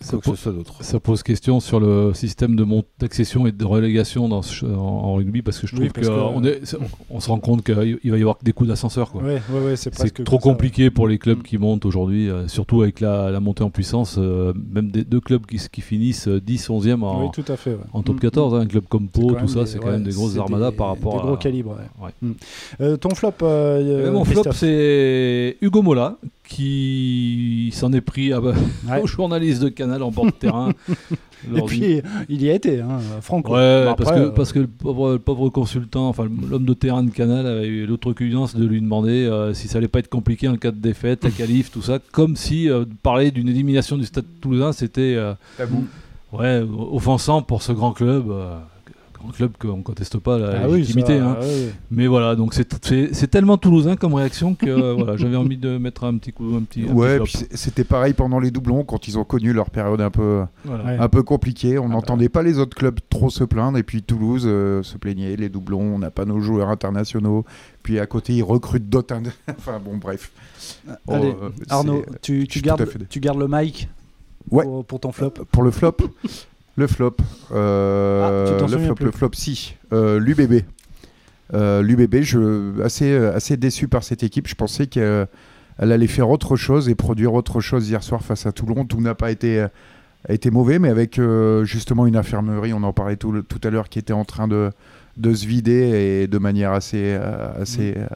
Ça 0.00 0.12
quoi 0.12 0.20
que 0.20 0.30
peut- 0.30 0.36
ce 0.36 0.42
soit 0.44 0.52
d'autre. 0.52 0.82
Ça 0.82 0.98
pose 0.98 1.22
question 1.22 1.60
sur 1.60 1.78
le 1.78 2.14
système 2.14 2.56
de 2.56 2.64
mont- 2.64 2.84
d'accession 2.98 3.46
et 3.46 3.52
de 3.52 3.64
relégation 3.66 4.26
dans 4.26 4.40
ce- 4.40 4.64
en, 4.64 4.78
en 4.78 5.14
rugby 5.16 5.42
parce 5.42 5.58
que 5.58 5.66
je 5.66 5.76
Oui, 5.76 5.90
trouve 5.90 6.04
que- 6.04 6.08
qu'on 6.32 6.42
est- 6.42 6.60
c'est- 6.64 6.78
on 7.10 7.20
se 7.20 7.28
rend 7.28 7.38
compte 7.38 7.62
qu'il 7.62 7.98
il 8.02 8.10
va 8.10 8.16
y 8.16 8.20
avoir 8.22 8.38
que 8.38 8.44
des 8.44 8.52
coups 8.54 8.68
d'ascenseur. 8.70 9.10
quoi. 9.10 9.22
Ouais, 9.22 9.34
ouais, 9.34 9.57
ouais, 9.60 9.76
c'est 9.76 9.90
trop 10.24 10.38
compliqué 10.38 10.90
pour 10.90 11.06
les 11.08 11.18
clubs 11.18 11.38
Mm. 11.38 11.42
qui 11.42 11.58
montent 11.58 11.84
aujourd'hui, 11.86 12.28
euh, 12.30 12.48
surtout 12.48 12.82
avec 12.82 13.00
la, 13.00 13.30
la 13.30 13.40
montée 13.40 13.62
en 13.62 13.70
puissance. 13.70 14.16
euh, 14.18 14.52
même 14.72 14.90
des 14.90 15.04
deux 15.04 15.20
clubs 15.20 15.44
qui, 15.46 15.80
finissent 15.80 16.28
euh, 16.28 16.40
10, 16.40 16.68
11e 16.70 17.02
en, 17.02 17.24
Oui, 17.24 17.28
tout 17.32 17.44
à 17.52 17.56
fait. 17.56 17.70
ouais. 17.70 17.76
en 17.92 18.02
top 18.02 18.16
Mm, 18.16 18.20
14, 18.20 18.52
mm. 18.52 18.56
hein, 18.56 18.60
un 18.60 18.66
club 18.66 18.84
comme 18.88 19.08
Pau, 19.08 19.32
tout 19.34 19.48
ça, 19.48 19.66
c'est 19.66 19.78
quand 19.78 19.90
même 19.90 20.02
des 20.04 20.12
grosses 20.12 20.36
armadas 20.38 20.70
des- 20.70 20.76
par 20.76 20.88
rapport 20.88 21.14
des 21.14 21.18
à. 21.20 21.22
gros 21.22 21.36
calibres. 21.36 21.76
ouais. 22.00 22.06
Ouais. 22.06 22.10
Mm. 22.22 22.32
Euh, 22.80 22.96
ton 22.96 23.10
flop, 23.10 23.32
euh, 23.42 24.10
mon 24.12 24.24
flop, 24.24 24.42
c'est 24.52 25.56
Hugo 25.60 25.82
Mola 25.82 26.16
qui 26.46 27.70
s'en 27.74 27.92
est 27.92 28.00
pris 28.00 28.32
à, 28.32 28.40
Ouais. 28.40 28.52
aux 29.02 29.06
journalistes 29.06 29.62
de 29.62 29.68
Canal 29.68 30.02
en 30.02 30.10
bord 30.10 30.26
de 30.26 30.30
terrain. 30.30 30.70
Et 31.54 31.62
puis, 31.62 32.02
il 32.28 32.42
y 32.42 32.50
a 32.50 32.54
été, 32.54 32.80
hein, 32.80 32.98
Franco. 33.20 33.54
Ouais, 33.54 33.84
Bon, 33.84 33.94
parce, 33.94 34.08
après, 34.10 34.20
que, 34.20 34.26
euh, 34.26 34.30
parce 34.30 34.52
que 34.52 34.58
le 34.60 34.66
pauvre, 34.66 35.12
le 35.12 35.18
pauvre 35.18 35.48
consultant, 35.50 36.08
enfin 36.08 36.28
l'homme 36.50 36.64
de 36.64 36.74
terrain 36.74 37.02
de 37.02 37.10
Canal 37.10 37.46
avait 37.46 37.66
eu 37.66 37.86
l'outrecuidance 37.86 38.54
de 38.56 38.64
lui 38.66 38.80
demander 38.80 39.26
euh, 39.26 39.54
si 39.54 39.68
ça 39.68 39.78
allait 39.78 39.88
pas 39.88 40.00
être 40.00 40.08
compliqué 40.08 40.48
en 40.48 40.56
cas 40.56 40.70
de 40.70 40.78
défaite, 40.80 41.24
la 41.24 41.30
qualif, 41.30 41.70
tout 41.70 41.82
ça, 41.82 41.98
comme 42.12 42.36
si 42.36 42.68
euh, 42.70 42.84
parler 43.02 43.30
d'une 43.30 43.48
élimination 43.48 43.96
du 43.96 44.04
Stade 44.04 44.24
Toulousain 44.40 44.72
c'était 44.72 45.14
euh, 45.16 45.34
Tabou. 45.56 45.86
ouais, 46.32 46.62
offensant 46.90 47.42
pour 47.42 47.62
ce 47.62 47.72
grand 47.72 47.92
club. 47.92 48.32
Euh, 49.18 49.22
grand 49.22 49.32
club 49.32 49.52
qu'on 49.58 49.82
conteste 49.82 50.18
pas 50.18 50.38
la 50.38 50.62
ah 50.62 50.68
oui, 50.68 50.78
légitimité. 50.78 51.18
ça, 51.18 51.30
hein. 51.30 51.36
ouais. 51.40 51.72
Mais 51.90 52.06
voilà, 52.06 52.36
donc 52.36 52.54
c'est- 52.54 53.26
tellement 53.30 53.56
toulousain 53.58 53.96
comme 53.96 54.14
réaction 54.14 54.54
que 54.54 54.66
euh, 54.66 54.94
voilà, 54.94 55.16
j'avais 55.16 55.36
envie 55.36 55.56
de 55.58 55.76
mettre 55.78 56.04
un 56.04 56.16
petit 56.18 56.32
coup, 56.32 56.54
un 56.56 56.62
petit. 56.62 56.86
un 56.88 56.92
Ouais, 56.94 57.18
c'était 57.54 57.84
pareil 57.84 58.12
pendant 58.14 58.38
les 58.38 58.50
doublons 58.50 58.84
quand 58.84 59.06
ils 59.08 59.18
ont 59.18 59.24
connu 59.24 59.52
leur 59.52 59.70
période 59.70 60.00
un 60.00 60.10
peu, 60.10 60.44
Voilà. 60.64 60.84
Ouais. 60.84 60.96
un 60.98 61.08
peu 61.08 61.22
compliquée. 61.22 61.78
On 61.78 61.88
bah. 61.88 61.94
n'entendait 61.94 62.28
pas 62.28 62.42
les 62.42 62.58
autres 62.58 62.76
clubs 62.76 62.98
trop 63.10 63.30
se 63.30 63.44
plaindre. 63.44 63.76
Et 63.78 63.82
puis 63.82 64.02
Toulouse 64.02 64.44
euh, 64.46 64.82
se 64.82 64.96
plaignait, 64.96 65.36
les 65.36 65.48
doublons, 65.48 65.80
on 65.94 65.98
n'a 65.98 66.10
pas 66.10 66.24
nos 66.24 66.40
joueurs 66.40 66.68
internationaux. 66.68 67.44
Puis 67.82 67.98
à 67.98 68.06
côté, 68.06 68.34
ils 68.34 68.42
recrutent 68.42 68.88
d'autres. 68.88 69.14
ind- 69.14 69.32
enfin 69.58 69.78
bon, 69.84 69.96
bref. 69.96 70.30
Oh, 71.06 71.12
Allez, 71.14 71.28
euh, 71.42 71.50
Arnaud, 71.68 72.04
tu, 72.22 72.46
tu, 72.48 72.60
gardes, 72.60 72.86
tu 73.08 73.20
gardes 73.20 73.38
le 73.38 73.46
mic 73.48 73.88
Ouais. 74.50 74.64
pour, 74.64 74.84
pour 74.84 75.00
ton 75.00 75.12
flop 75.12 75.30
Pour 75.52 75.62
le 75.62 75.70
flop 75.70 75.96
Le 76.78 76.86
flop. 76.86 77.16
euh, 77.52 78.54
Ah, 78.60 78.60
le 78.62 78.78
flop, 78.84 78.94
le 79.06 79.10
flop, 79.10 79.30
si. 79.34 79.76
Euh, 79.92 80.18
L'UBB. 80.20 80.62
Euh, 81.54 81.82
L'UBB, 81.82 82.22
je 82.22 82.80
assez, 82.82 83.14
assez 83.16 83.56
déçu 83.56 83.88
par 83.88 84.04
cette 84.04 84.22
équipe. 84.22 84.46
Je 84.48 84.54
pensais 84.54 84.86
qu'elle 84.86 85.26
elle 85.78 85.92
allait 85.92 86.06
faire 86.06 86.28
autre 86.30 86.56
chose 86.56 86.88
et 86.88 86.94
produire 86.94 87.34
autre 87.34 87.60
chose 87.60 87.88
hier 87.88 88.02
soir 88.02 88.22
face 88.22 88.46
à 88.46 88.52
Toulon. 88.52 88.84
Tout 88.84 89.00
n'a 89.00 89.14
pas 89.14 89.30
été, 89.30 89.60
a 90.28 90.32
été 90.32 90.50
mauvais, 90.50 90.78
mais 90.78 90.88
avec 90.88 91.18
euh, 91.18 91.64
justement 91.64 92.06
une 92.06 92.16
infirmerie, 92.16 92.72
on 92.72 92.82
en 92.82 92.92
parlait 92.92 93.16
tout, 93.16 93.32
le- 93.32 93.42
tout 93.42 93.60
à 93.64 93.70
l'heure, 93.70 93.88
qui 93.88 93.98
était 93.98 94.12
en 94.12 94.24
train 94.24 94.46
de, 94.48 94.70
de 95.16 95.34
se 95.34 95.46
vider 95.46 96.22
et 96.22 96.26
de 96.28 96.38
manière 96.38 96.72
assez, 96.72 97.16
euh, 97.18 97.48
assez, 97.62 97.94
euh, 97.96 98.06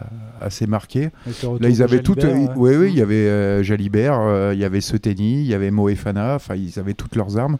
assez 0.40 0.66
marquée. 0.66 1.11
Là, 1.59 1.69
ils 1.69 1.83
avaient 1.83 2.02
tout. 2.02 2.14
Oui, 2.57 2.76
oui, 2.76 2.88
il 2.92 2.99
y 2.99 3.02
avait 3.02 3.14
euh, 3.28 3.62
Jalibert, 3.62 4.21
euh, 4.21 4.52
il 4.54 4.61
y 4.61 4.64
avait 4.64 4.81
Seteni, 4.81 5.40
il 5.40 5.47
y 5.47 5.54
avait 5.54 5.71
Moefana. 5.71 6.35
Enfin, 6.37 6.54
ils 6.54 6.78
avaient 6.78 6.95
toutes 6.95 7.16
leurs 7.16 7.38
armes. 7.38 7.57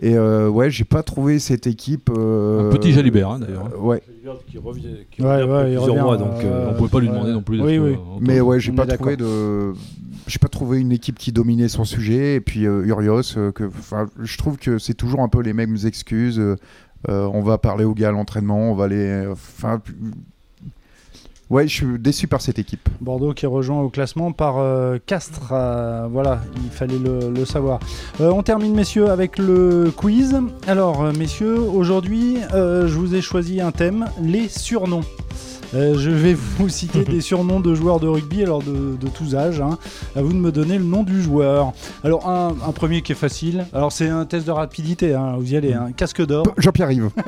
Et 0.00 0.16
euh, 0.16 0.48
ouais, 0.48 0.70
j'ai 0.70 0.84
pas 0.84 1.02
trouvé 1.02 1.38
cette 1.38 1.66
équipe. 1.66 2.10
euh, 2.16 2.68
Un 2.68 2.72
petit 2.76 2.92
Jalibert, 2.92 3.30
hein, 3.30 3.38
d'ailleurs. 3.38 3.70
euh, 3.74 3.78
ouais, 3.78 4.02
Qui 4.50 4.58
revient, 4.58 4.82
qui 5.10 5.22
Ouais, 5.22 5.42
revient 5.42 5.52
ouais, 5.52 5.62
plusieurs 5.64 5.82
revient, 5.84 6.00
mois, 6.00 6.16
donc 6.16 6.44
euh, 6.44 6.70
on 6.70 6.74
pouvait 6.74 6.88
pas 6.90 7.00
lui 7.00 7.08
demander 7.08 7.32
non 7.32 7.42
plus. 7.42 7.60
Oui, 7.62 7.78
oui. 7.78 7.92
euh, 7.94 7.96
mais 8.20 8.40
ouais, 8.40 8.58
j'ai 8.60 8.72
pas 8.72 8.86
trouvé 8.86 9.16
de. 9.16 9.72
J'ai 10.26 10.38
pas 10.38 10.48
trouvé 10.48 10.80
une 10.80 10.90
équipe 10.90 11.18
qui 11.18 11.32
dominait 11.32 11.68
son 11.68 11.84
sujet. 11.84 12.34
Et 12.36 12.40
puis 12.40 12.66
euh, 12.66 12.84
Urios, 12.86 13.36
euh, 13.36 13.52
que, 13.52 13.64
enfin, 13.64 14.08
je 14.20 14.36
trouve 14.38 14.56
que 14.56 14.78
c'est 14.78 14.94
toujours 14.94 15.20
un 15.20 15.28
peu 15.28 15.40
les 15.42 15.52
mêmes 15.52 15.76
excuses. 15.84 16.42
on 17.08 17.42
va 17.42 17.58
parler 17.58 17.84
aux 17.84 17.94
gars 17.94 18.08
à 18.08 18.12
l'entraînement, 18.12 18.72
on 18.72 18.74
va 18.74 18.88
les. 18.88 19.26
Enfin. 19.30 19.80
Ouais, 21.50 21.68
je 21.68 21.74
suis 21.74 21.98
déçu 21.98 22.26
par 22.26 22.40
cette 22.40 22.58
équipe. 22.58 22.88
Bordeaux 23.00 23.34
qui 23.34 23.44
est 23.44 23.48
rejoint 23.48 23.80
au 23.82 23.90
classement 23.90 24.32
par 24.32 24.58
euh, 24.58 24.98
Castres. 25.04 25.52
euh, 25.52 26.08
voilà, 26.10 26.40
il 26.64 26.70
fallait 26.70 26.98
le, 26.98 27.44
savoir. 27.44 27.80
Euh, 28.20 28.30
on 28.30 28.42
termine, 28.42 28.74
messieurs, 28.74 29.10
avec 29.10 29.38
le 29.38 29.92
quiz. 29.94 30.40
Alors, 30.66 31.02
euh, 31.04 31.12
messieurs, 31.12 31.60
aujourd'hui, 31.60 32.38
euh, 32.54 32.88
je 32.88 32.94
vous 32.98 33.14
ai 33.14 33.20
choisi 33.20 33.60
un 33.60 33.72
thème 33.72 34.06
les 34.22 34.48
surnoms. 34.48 35.04
Euh, 35.74 35.96
je 35.98 36.10
vais 36.10 36.34
vous 36.34 36.68
citer 36.68 37.04
des 37.04 37.20
surnoms 37.20 37.60
de 37.60 37.74
joueurs 37.74 37.98
de 38.00 38.06
rugby, 38.06 38.42
alors 38.42 38.62
de, 38.62 38.96
de 39.00 39.08
tous 39.08 39.34
âges. 39.34 39.60
hein. 39.60 39.78
À 40.14 40.22
vous 40.22 40.32
de 40.32 40.38
me 40.38 40.52
donner 40.52 40.78
le 40.78 40.84
nom 40.84 41.02
du 41.02 41.20
joueur. 41.22 41.72
Alors, 42.04 42.28
un, 42.28 42.54
un 42.66 42.72
premier 42.72 43.02
qui 43.02 43.12
est 43.12 43.16
facile. 43.16 43.66
Alors, 43.72 43.90
c'est 43.92 44.08
un 44.08 44.24
test 44.24 44.46
de 44.46 44.52
rapidité. 44.52 45.14
hein, 45.14 45.34
vous 45.38 45.52
y 45.52 45.56
allez. 45.56 45.72
hein. 45.72 45.88
Casque 45.96 46.24
d'or. 46.24 46.44
Jean-Pierre 46.58 46.88
Rive. 46.88 47.08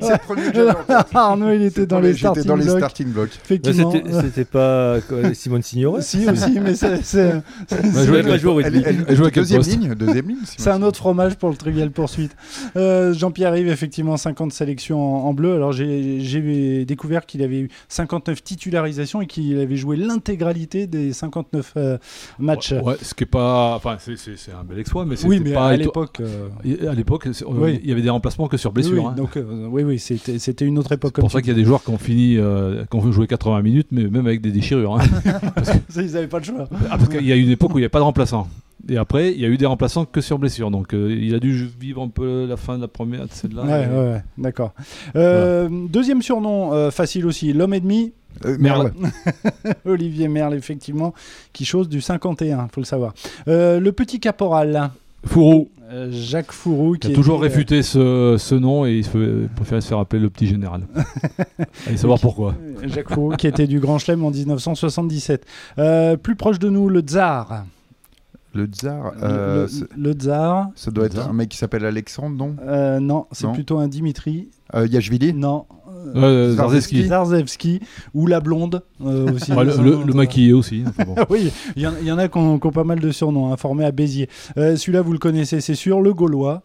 c'est 0.00 0.12
le 0.12 0.18
premier 0.26 0.48
que 0.50 0.54
j'avais 0.54 0.70
en 0.70 0.74
tête. 0.84 1.06
Arnaud, 1.14 1.52
il 1.52 1.62
était 1.62 1.86
dans 1.86 2.00
les 2.00 2.14
starting 2.14 2.44
dans 2.44 2.56
les 2.56 2.64
blocks. 2.64 2.78
starting 2.78 3.06
blocks. 3.08 3.30
Bah, 3.30 3.36
Effectivement. 3.44 3.92
c'était- 3.92 4.12
C'était 4.22 4.44
pas 4.44 4.96
quoi, 5.08 5.34
Simone 5.34 5.62
Signoret 5.62 6.02
Si 6.02 6.28
aussi, 6.28 6.60
mais 6.60 6.74
c'est 6.74 7.42
Elle 7.70 8.06
jouer 8.06 8.22
au 8.52 8.60
Elle, 8.60 8.66
rugby. 8.66 8.82
elle- 8.86 9.04
Elle 9.08 9.16
joue 9.16 9.24
à 9.24 9.30
quel 9.30 9.42
deuxième 9.44 9.60
poste 9.60 9.70
ligne, 9.72 9.94
deuxième 9.94 10.28
ligne. 10.28 10.38
c'est 10.44 10.70
un 10.70 10.82
autre 10.82 10.98
fromage 10.98 11.36
pour 11.36 11.50
le 11.50 11.56
Trivial 11.56 11.90
Poursuite. 11.90 12.32
Euh, 12.76 13.12
Jean-Pierre 13.14 13.52
Rive, 13.52 13.68
effectivement, 13.68 14.16
50 14.16 14.52
sélections 14.52 15.00
en, 15.24 15.28
en 15.28 15.34
bleu. 15.34 15.54
Alors 15.54 15.72
j'ai 15.72 16.01
j'ai 16.20 16.84
découvert 16.84 17.26
qu'il 17.26 17.42
avait 17.42 17.60
eu 17.60 17.68
59 17.88 18.42
titularisations 18.42 19.20
et 19.22 19.26
qu'il 19.26 19.58
avait 19.58 19.76
joué 19.76 19.96
l'intégralité 19.96 20.86
des 20.86 21.12
59 21.12 21.72
euh, 21.76 21.98
matchs. 22.38 22.72
Ouais, 22.72 22.96
ce 23.02 23.14
qui 23.14 23.24
est 23.24 23.26
pas. 23.26 23.74
Enfin, 23.76 23.96
c'est- 23.98 24.16
un 24.52 24.64
bel 24.64 24.78
exploit, 24.78 25.04
mais 25.04 25.16
oui, 25.24 25.36
c'était 25.38 25.50
mais 25.50 25.54
pas. 25.54 25.68
à 25.68 25.76
l'époque. 25.76 26.20
euh, 26.20 26.48
À 26.90 26.94
l'époque, 26.94 27.28
Oui. 27.48 27.80
il 27.82 27.88
y 27.88 27.92
avait 27.92 28.02
des 28.02 28.10
remplacements 28.10 28.48
que 28.48 28.56
sur 28.56 28.72
blessure. 28.72 29.02
oui, 29.04 29.08
hein. 29.10 29.14
donc, 29.16 29.36
euh, 29.36 29.66
oui, 29.70 29.82
oui, 29.82 29.98
c'était 29.98 30.64
une 30.64 30.78
autre 30.78 30.92
époque. 30.92 31.12
C'est 31.16 31.20
pour 31.20 31.30
ça 31.30 31.40
qu'il 31.40 31.48
y 31.48 31.54
a 31.54 31.56
des 31.56 31.64
joueurs 31.64 31.82
qui 31.82 31.90
ont 31.90 31.98
fini, 31.98 32.36
qui 32.90 32.96
ont 32.96 33.12
joué 33.12 33.26
80 33.26 33.62
minutes, 33.62 33.88
mais 33.90 34.04
même 34.04 34.26
avec 34.26 34.40
des 34.40 34.50
déchirures. 34.52 34.96
hein. 34.96 35.02
ça, 35.62 36.02
ils 36.02 36.12
n'avaient 36.12 36.26
pas 36.26 36.38
le 36.38 36.44
choix. 36.44 36.68
Ah, 36.90 36.96
parce 36.98 37.08
qu'il 37.08 37.26
y 37.26 37.32
a 37.32 37.36
eu 37.36 37.40
une 37.42 37.50
époque 37.50 37.70
où 37.74 37.78
il 37.78 37.82
n'y 37.82 37.84
avait 37.84 37.88
pas 37.90 37.98
de 38.00 38.04
remplaçant. 38.04 38.48
Et 38.88 38.96
après, 38.96 39.32
il 39.32 39.40
y 39.40 39.44
a 39.44 39.48
eu 39.48 39.56
des 39.56 39.66
remplaçants 39.66 40.04
que 40.04 40.20
sur 40.20 40.38
blessure. 40.38 40.70
Donc, 40.70 40.92
euh, 40.92 41.16
il 41.16 41.34
a 41.34 41.38
dû 41.38 41.68
vivre 41.80 42.02
un 42.02 42.08
peu 42.08 42.46
la 42.46 42.56
fin 42.56 42.76
de 42.76 42.82
la 42.82 42.88
première, 42.88 43.26
de 43.26 43.32
celle-là. 43.32 43.62
Ouais, 43.62 43.84
Et- 43.84 43.88
ouais, 43.88 44.12
ouais, 44.12 44.22
d'accord. 44.38 44.72
Euh, 45.14 45.68
Deuxième 45.88 46.20
surnom, 46.22 46.72
euh, 46.72 46.90
facile 46.90 47.26
aussi, 47.26 47.52
l'homme 47.52 47.74
et 47.74 47.80
demi. 47.80 48.12
Euh, 48.44 48.56
Merle. 48.58 48.92
Olivier 49.84 50.26
Merle, 50.28 50.54
effectivement, 50.54 51.14
qui 51.52 51.64
chose 51.64 51.88
du 51.88 52.00
51, 52.00 52.68
faut 52.72 52.80
le 52.80 52.86
savoir. 52.86 53.14
Euh, 53.46 53.78
le 53.78 53.92
petit 53.92 54.18
caporal, 54.20 54.90
Fourou, 55.24 55.68
euh, 55.92 56.08
Jacques 56.10 56.50
Fourou, 56.50 56.94
qui 56.96 57.08
a 57.08 57.14
toujours 57.14 57.40
réfuté 57.42 57.82
ce, 57.82 58.36
ce 58.38 58.54
nom 58.56 58.86
et 58.86 58.94
il 58.94 59.04
se 59.04 59.46
préférait 59.54 59.80
se 59.82 59.88
faire 59.88 59.98
appeler 59.98 60.20
le 60.20 60.30
petit 60.30 60.46
général. 60.48 60.82
Allez 61.86 61.96
savoir 61.98 62.18
pourquoi. 62.18 62.54
Jacques 62.84 63.10
Fourou, 63.12 63.36
qui 63.36 63.46
était 63.46 63.66
du 63.68 63.78
Grand 63.78 63.98
Chelem 63.98 64.24
en 64.24 64.30
1977. 64.30 65.46
Euh, 65.78 66.16
plus 66.16 66.34
proche 66.34 66.58
de 66.58 66.68
nous, 66.68 66.88
le 66.88 67.00
Tsar. 67.00 67.64
Le 68.54 68.66
tsar. 68.66 69.12
Le- 69.14 69.24
euh, 69.24 69.62
le, 69.62 69.68
c'est- 69.68 69.84
le 69.96 70.12
Tsar. 70.12 70.68
ça 70.74 70.90
doit 70.90 71.06
être 71.06 71.14
Tsar. 71.14 71.30
un 71.30 71.32
mec 71.32 71.48
qui 71.48 71.56
s'appelle 71.56 71.84
Alexandre, 71.86 72.36
non? 72.36 72.54
Euh, 72.66 73.00
non, 73.00 73.26
c'est 73.32 73.46
Non. 73.46 73.52
plutôt 73.54 73.78
un 73.78 73.88
Dimitri. 73.88 74.48
euh, 74.74 74.86
Yachvili 74.86 75.32
Non. 75.32 75.64
Euh, 76.16 76.54
Zarzewski. 76.56 77.06
Zarzewski. 77.06 77.80
Ou 78.12 78.26
la 78.26 78.40
blonde 78.40 78.82
euh, 79.04 79.32
aussi. 79.32 79.52
Ouais, 79.52 79.64
le, 79.64 80.12
maquillé 80.12 80.52
aussi. 80.52 80.82
enfin 80.86 81.04
bon. 81.04 81.14
oui, 81.30 81.50
il 81.76 81.82
y, 81.82 81.86
en- 81.86 81.92
il 82.00 82.06
y 82.06 82.12
en 82.12 82.18
a 82.18 82.28
qui 82.28 82.36
ont, 82.38 82.58
qui 82.58 82.66
ont 82.66 82.72
pas 82.72 82.84
mal 82.84 83.00
de 83.00 83.10
surnoms, 83.10 83.52
hein, 83.52 83.56
formés 83.56 83.84
à 83.84 83.92
Béziers. 83.92 84.28
Euh, 84.58 84.76
Celui-là, 84.76 85.00
vous 85.02 85.12
le 85.12 85.18
connaissez, 85.18 85.60
c'est 85.60 85.74
sûr, 85.74 86.00
le 86.02 86.12
Gaulois. 86.12 86.62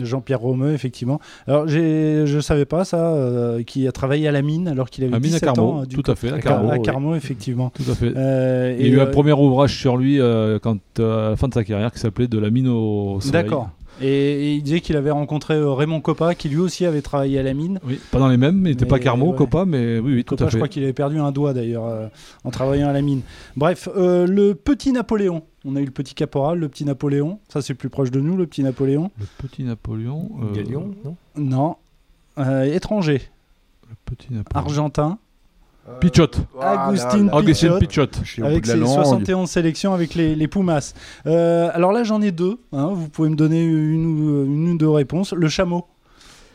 Jean-Pierre 0.00 0.40
Romeu, 0.40 0.72
effectivement. 0.72 1.20
Alors, 1.46 1.68
je 1.68 2.38
savais 2.40 2.64
pas 2.64 2.84
ça, 2.84 3.12
euh, 3.14 3.62
qui 3.62 3.86
a 3.86 3.92
travaillé 3.92 4.26
à 4.28 4.32
la 4.32 4.42
mine 4.42 4.68
alors 4.68 4.90
qu'il 4.90 5.04
avait 5.04 5.14
Amine 5.14 5.30
17 5.30 5.44
Carmo, 5.44 5.62
ans. 5.62 5.82
euh, 5.82 5.86
du 5.86 5.96
tout 5.96 6.02
coup. 6.02 6.10
à 6.10 6.14
fait. 6.16 6.30
À 6.30 6.34
À 6.36 6.40
Carmo, 6.40 6.70
à 6.70 6.74
oui. 6.74 6.82
Carmo, 6.82 7.14
effectivement. 7.14 7.70
Tout 7.70 7.90
à 7.90 7.94
fait. 7.94 8.12
Euh, 8.16 8.76
Il 8.78 8.86
y 8.86 8.90
a 8.90 8.92
eu 8.94 9.00
un 9.00 9.04
euh, 9.06 9.10
premier 9.10 9.32
ouvrage 9.32 9.78
sur 9.78 9.96
lui 9.96 10.20
euh, 10.20 10.58
quand, 10.58 10.78
euh, 10.98 11.28
à 11.28 11.30
la 11.30 11.36
fin 11.36 11.48
de 11.48 11.54
sa 11.54 11.62
carrière 11.64 11.92
qui 11.92 11.98
s'appelait 12.00 12.26
De 12.26 12.38
la 12.38 12.50
mine 12.50 12.68
au 12.68 13.20
soleil. 13.20 13.42
D'accord. 13.42 13.70
Et, 14.00 14.08
et 14.08 14.54
il 14.54 14.62
disait 14.64 14.80
qu'il 14.80 14.96
avait 14.96 15.12
rencontré 15.12 15.54
euh, 15.54 15.70
Raymond 15.70 16.00
Coppa, 16.00 16.34
qui 16.34 16.48
lui 16.48 16.58
aussi 16.58 16.84
avait 16.84 17.00
travaillé 17.00 17.38
à 17.38 17.44
la 17.44 17.54
mine. 17.54 17.78
Oui, 17.86 18.00
pas 18.10 18.18
dans 18.18 18.26
les 18.28 18.36
mêmes, 18.36 18.56
mais 18.56 18.70
il 18.70 18.72
n'était 18.72 18.86
pas 18.86 18.98
Carmo, 18.98 19.30
ouais. 19.30 19.36
Copa, 19.36 19.64
mais 19.66 20.00
oui, 20.00 20.14
oui, 20.14 20.24
tout 20.24 20.34
Coppa, 20.34 20.46
à 20.46 20.50
je 20.50 20.56
crois 20.56 20.66
qu'il 20.66 20.82
avait 20.82 20.92
perdu 20.92 21.20
un 21.20 21.30
doigt 21.30 21.52
d'ailleurs 21.52 21.86
euh, 21.86 22.06
en 22.42 22.50
travaillant 22.50 22.88
à 22.88 22.92
la 22.92 23.02
mine. 23.02 23.20
Bref, 23.56 23.88
euh, 23.96 24.26
le 24.26 24.54
petit 24.56 24.90
Napoléon. 24.90 25.42
On 25.64 25.76
a 25.76 25.80
eu 25.80 25.84
le 25.86 25.90
petit 25.90 26.14
caporal, 26.14 26.58
le 26.58 26.68
petit 26.68 26.84
Napoléon. 26.84 27.38
Ça, 27.48 27.62
c'est 27.62 27.74
plus 27.74 27.88
proche 27.88 28.10
de 28.10 28.20
nous, 28.20 28.36
le 28.36 28.46
petit 28.46 28.62
Napoléon. 28.62 29.10
Le 29.18 29.26
petit 29.38 29.64
Napoléon. 29.64 30.30
euh, 30.42 30.52
Galion, 30.52 30.94
non 31.04 31.16
Non. 31.36 31.76
Euh, 32.38 32.64
étranger, 32.64 33.22
Le 33.88 33.94
petit 34.04 34.32
Napoléon. 34.32 34.64
argentin. 34.66 35.18
Pichot. 36.00 36.28
Agustin 36.60 37.28
Pichot. 37.78 38.08
Avec 38.42 38.64
ses 38.66 38.76
langue. 38.76 38.88
71 38.88 39.50
sélections 39.50 39.92
avec 39.92 40.14
les, 40.14 40.34
les 40.34 40.48
Pumas. 40.48 40.94
Euh, 41.26 41.70
alors 41.74 41.92
là, 41.92 42.04
j'en 42.04 42.22
ai 42.22 42.32
deux. 42.32 42.58
hein, 42.72 42.90
vous 42.94 43.08
pouvez 43.10 43.28
me 43.28 43.36
donner 43.36 43.62
une 43.64 44.06
ou, 44.06 44.44
une 44.46 44.68
ou 44.70 44.78
deux 44.78 44.88
réponses. 44.88 45.32
Le 45.34 45.48
chameau. 45.48 45.86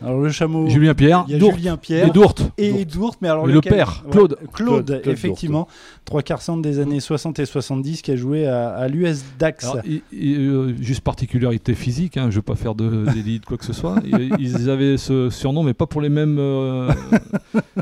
Alors 0.02 0.20
le 0.22 0.30
chameau. 0.30 0.70
Julien 0.70 0.94
Pierre. 0.94 1.26
Il 1.28 1.34
y 1.34 1.36
a 1.36 1.40
Dourte. 1.40 1.56
Julien 1.58 1.78
Pierre. 1.78 2.08
Et 2.08 2.12
Dourte. 2.12 2.52
Et 2.58 2.86
Dourte, 2.86 3.20
mais 3.22 3.28
alors 3.28 3.46
le 3.48 3.60
père, 3.62 4.04
Claude. 4.10 4.38
Claude, 4.38 4.52
Claude, 4.54 4.86
Claude 4.86 5.02
effectivement. 5.08 5.68
Trois 6.06 6.22
quarts 6.24 6.42
centre 6.42 6.62
des 6.62 6.80
années 6.80 7.00
60 7.00 7.40
et 7.40 7.46
70 7.46 8.02
qui 8.02 8.12
a 8.12 8.16
joué 8.16 8.48
à, 8.48 8.70
à 8.70 8.88
l'US 8.88 9.24
Dax. 9.38 9.66
Alors, 9.66 9.78
euh, 10.14 10.74
juste 10.80 11.02
particularité 11.02 11.76
physique, 11.76 12.18
hein, 12.18 12.24
je 12.24 12.28
ne 12.28 12.36
veux 12.36 12.42
pas 12.42 12.56
faire 12.56 12.76
de 12.76 13.06
délit 13.14 13.40
de 13.40 13.46
quoi 13.46 13.58
que 13.58 13.66
ce 13.66 13.74
soit. 13.74 13.96
Ils 14.40 14.70
avaient 14.70 14.98
ce 14.98 15.30
surnom, 15.30 15.64
mais 15.64 15.74
pas 15.74 15.86
pour 15.86 16.02
les 16.02 16.10
mêmes 16.10 16.38
euh, 16.40 16.92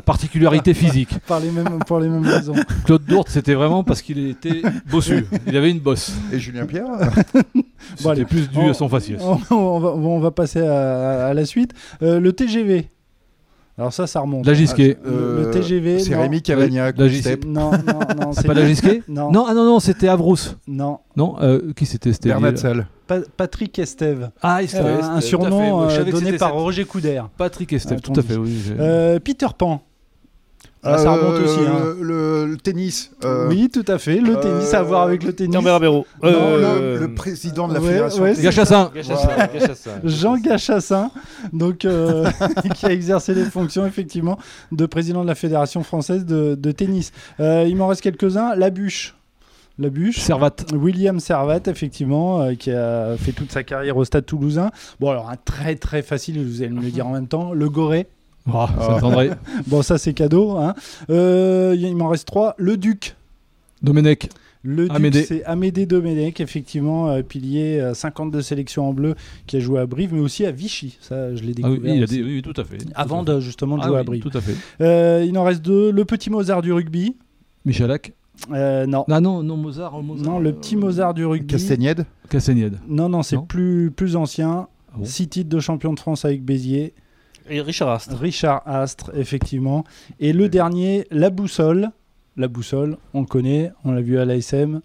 particularités 0.04 0.74
physiques. 0.74 1.18
Par 1.26 1.40
les 1.40 1.50
mêmes, 1.50 1.78
pour 1.86 2.00
les 2.00 2.08
mêmes 2.08 2.26
raisons. 2.26 2.54
Claude 2.84 3.04
Dourte, 3.04 3.28
c'était 3.28 3.54
vraiment 3.54 3.84
parce 3.84 4.02
qu'il 4.02 4.18
était 4.28 4.62
bossu. 4.90 5.26
Il 5.46 5.56
avait 5.56 5.70
une 5.70 5.80
bosse. 5.80 6.12
Et 6.32 6.38
Julien 6.38 6.66
Pierre? 6.66 6.86
C'était 7.96 8.08
allez. 8.10 8.24
plus 8.24 8.48
dû 8.48 8.58
On- 8.58 8.70
à 8.70 8.74
son 8.74 8.88
faciès. 8.88 9.20
on, 9.22 9.38
on 9.54 9.78
va, 9.78 9.88
on 9.90 10.18
va 10.20 10.30
passer 10.30 10.60
à, 10.60 11.26
à 11.28 11.34
la 11.34 11.44
suite. 11.46 11.72
Euh, 12.02 12.20
le 12.20 12.32
TGV. 12.32 12.88
Alors 13.76 13.92
ça, 13.92 14.08
ça 14.08 14.18
remonte. 14.18 14.44
La 14.44 14.54
Gisquet. 14.54 14.98
Le- 15.04 15.44
le 15.44 15.50
TGV, 15.52 16.00
C'est 16.00 16.10
non. 16.16 16.22
Rémi 16.22 16.42
Cavagnac. 16.42 16.96
La. 16.98 17.38
Non, 17.46 17.70
non, 17.70 18.00
non. 18.20 18.32
C'est 18.32 18.44
pas 18.44 18.54
la 18.54 18.66
Gisquet 18.66 19.02
Non, 19.08 19.30
Non, 19.30 19.44
ah 19.48 19.54
non, 19.54 19.64
non, 19.64 19.78
c'était 19.78 20.08
Avrousse. 20.08 20.56
non. 20.66 20.98
Non, 21.16 21.36
euh, 21.40 21.72
qui 21.76 21.86
c'était 21.86 22.12
lié- 22.54 22.56
Salle. 22.56 22.88
Pa- 23.06 23.20
Patrick 23.36 23.78
Estève. 23.78 24.30
Ah, 24.42 24.56
Euh, 24.58 24.62
Estève, 24.64 25.00
un 25.00 25.20
surnom 25.20 25.82
euh, 25.82 25.90
savais 25.90 26.10
que 26.10 26.16
donné 26.16 26.32
par 26.38 26.48
cette- 26.48 26.58
Roger 26.58 26.84
Couder. 26.86 27.22
Patrick 27.36 27.72
Estève, 27.72 27.98
Ah, 28.02 28.12
tout 28.12 28.18
à 28.18 28.22
fait, 28.24 28.36
oui. 28.36 28.52
Euh, 28.80 29.20
Peter 29.20 29.46
Pan. 29.56 29.80
Ah, 30.82 30.98
ça 30.98 31.12
remonte 31.12 31.34
Euh, 31.34 31.44
aussi. 31.44 31.60
hein. 31.60 31.94
le 32.00 32.17
tennis. 32.58 33.10
euh, 33.24 33.48
Oui, 33.48 33.68
tout 33.72 33.84
à 33.88 33.98
fait. 33.98 34.20
Le 34.20 34.36
euh, 34.36 34.40
tennis, 34.40 34.74
à 34.74 34.82
voir 34.82 35.02
avec 35.02 35.22
le 35.24 35.32
tennis. 35.32 35.54
Non, 35.54 35.62
Euh, 35.66 36.02
le, 36.24 37.00
le 37.06 37.14
président 37.14 37.68
de 37.68 37.74
la 37.74 37.80
ouais, 37.80 37.86
fédération. 37.88 38.22
ouais. 38.22 38.34
Gachassin. 38.40 38.90
Gachassin, 38.94 39.28
Gachassin. 39.52 39.90
Jean 40.04 40.36
Gachassin, 40.36 41.10
donc, 41.52 41.84
euh, 41.84 42.28
qui 42.76 42.86
a 42.86 42.90
exercé 42.92 43.34
les 43.34 43.44
fonctions 43.44 43.86
effectivement 43.86 44.38
de 44.72 44.86
président 44.86 45.22
de 45.22 45.28
la 45.28 45.34
Fédération 45.34 45.82
française 45.82 46.24
de, 46.24 46.54
de 46.54 46.72
tennis. 46.72 47.12
Euh, 47.40 47.64
il 47.68 47.76
m'en 47.76 47.86
reste 47.88 48.00
quelques-uns. 48.02 48.54
La 48.56 48.70
bûche. 48.70 49.14
La 49.78 49.90
bûche. 49.90 50.18
Servat. 50.18 50.56
William 50.74 51.20
Servat, 51.20 51.60
effectivement, 51.68 52.40
euh, 52.42 52.54
qui 52.54 52.72
a 52.72 53.16
fait 53.16 53.30
toute 53.32 53.52
sa 53.52 53.62
carrière 53.62 53.96
au 53.96 54.04
Stade 54.04 54.26
Toulousain. 54.26 54.70
Bon, 54.98 55.10
alors 55.10 55.30
un 55.30 55.36
très 55.36 55.76
très 55.76 56.02
facile, 56.02 56.44
vous 56.44 56.62
allez 56.62 56.70
me 56.72 56.82
le 56.82 56.90
dire 56.90 57.06
en 57.06 57.12
même 57.12 57.28
temps. 57.28 57.52
Le 57.52 57.68
Goré. 57.70 58.08
Oh, 58.52 58.66
ça 58.80 58.96
attendrait. 58.96 59.30
Bon, 59.66 59.82
ça 59.82 59.98
c'est 59.98 60.14
cadeau. 60.14 60.56
Hein. 60.56 60.74
Euh, 61.10 61.76
il 61.78 61.94
m'en 61.96 62.08
reste 62.08 62.26
trois. 62.26 62.54
Le 62.58 62.76
Duc. 62.76 63.16
Domenech. 63.82 64.28
Le 64.64 64.84
Duc, 64.88 64.96
Amédée. 64.96 65.22
c'est 65.22 65.44
Amédée 65.44 65.86
Domenech, 65.86 66.40
effectivement, 66.40 67.08
euh, 67.10 67.22
pilier, 67.22 67.78
euh, 67.80 67.94
52 67.94 68.42
sélections 68.42 68.88
en 68.88 68.92
bleu, 68.92 69.14
qui 69.46 69.56
a 69.56 69.60
joué 69.60 69.78
à 69.80 69.86
Brive, 69.86 70.12
mais 70.12 70.20
aussi 70.20 70.44
à 70.44 70.50
Vichy. 70.50 70.98
Ça, 71.00 71.34
je 71.36 71.42
l'ai 71.44 71.52
Ah 71.62 71.68
oui, 71.68 71.74
découvert. 71.74 71.94
il 71.94 72.02
a 72.02 72.06
dit, 72.06 72.22
oui, 72.22 72.42
tout 72.42 72.60
à 72.60 72.64
fait. 72.64 72.78
Avant 72.96 73.22
de 73.22 73.38
justement 73.38 73.76
de 73.78 73.82
jouer 73.82 73.92
Ah 73.94 73.98
à 73.98 74.00
oui, 74.00 74.06
Brive. 74.06 74.22
Tout 74.22 74.36
à 74.36 74.40
fait. 74.40 74.54
Euh, 74.80 75.24
il 75.26 75.38
en 75.38 75.44
reste 75.44 75.62
deux. 75.62 75.92
Le 75.92 76.04
petit 76.04 76.28
Mozart 76.28 76.62
du 76.62 76.72
rugby. 76.72 77.16
Michalak. 77.64 78.12
Euh, 78.52 78.86
non. 78.86 79.04
Ah 79.10 79.20
non, 79.20 79.42
non, 79.42 79.56
Mozart. 79.56 80.00
Mozart 80.02 80.26
Non, 80.26 80.38
le 80.38 80.50
euh, 80.50 80.52
petit 80.52 80.76
Mozart 80.76 81.14
du 81.14 81.24
rugby. 81.24 81.46
Castagnède. 81.46 82.04
Castagnède. 82.28 82.78
Non, 82.88 83.08
non, 83.08 83.22
c'est 83.22 83.38
plus, 83.48 83.90
plus 83.92 84.16
ancien. 84.16 84.66
Ah 84.92 84.96
bon 84.98 85.04
Six 85.04 85.28
titres 85.28 85.50
de 85.50 85.60
champion 85.60 85.92
de 85.92 86.00
France 86.00 86.24
avec 86.24 86.44
Béziers. 86.44 86.94
Et 87.50 87.60
Richard 87.60 87.88
Astre. 87.90 88.16
Richard 88.16 88.62
Astre, 88.66 89.10
effectivement. 89.14 89.84
Et 90.20 90.32
le 90.32 90.48
dernier, 90.48 91.06
la 91.10 91.30
boussole. 91.30 91.90
La 92.36 92.46
boussole, 92.46 92.98
on 93.14 93.22
le 93.22 93.26
connaît, 93.26 93.72
on 93.84 93.90
l'a 93.90 94.00
vu 94.00 94.18
à 94.18 94.24
l'ASM. 94.24 94.80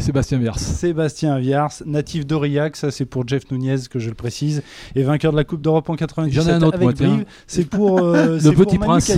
Sébastien 0.00 0.38
Vers. 0.38 0.58
Sébastien 0.58 1.38
Viars, 1.38 1.72
natif 1.86 2.26
d'Aurillac, 2.26 2.76
ça 2.76 2.90
c'est 2.90 3.04
pour 3.04 3.26
Jeff 3.28 3.50
Nunez 3.50 3.76
que 3.90 3.98
je 3.98 4.08
le 4.08 4.14
précise, 4.14 4.62
et 4.94 5.02
vainqueur 5.02 5.32
de 5.32 5.36
la 5.36 5.44
Coupe 5.44 5.60
d'Europe 5.60 5.88
en 5.90 5.96
97 5.96 6.42
J'en 6.42 6.48
ai 6.50 6.52
un 6.54 6.62
autre, 6.62 6.76
avec 6.76 6.82
moi, 6.82 6.92
tiens. 6.92 7.08
Brive. 7.16 7.24
C'est 7.46 7.64
pour 7.68 7.98
euh, 8.00 8.38
c'est 8.40 8.50
Petit 8.52 8.78
pour 8.78 8.88
Manu 8.88 9.02
Prince. 9.02 9.12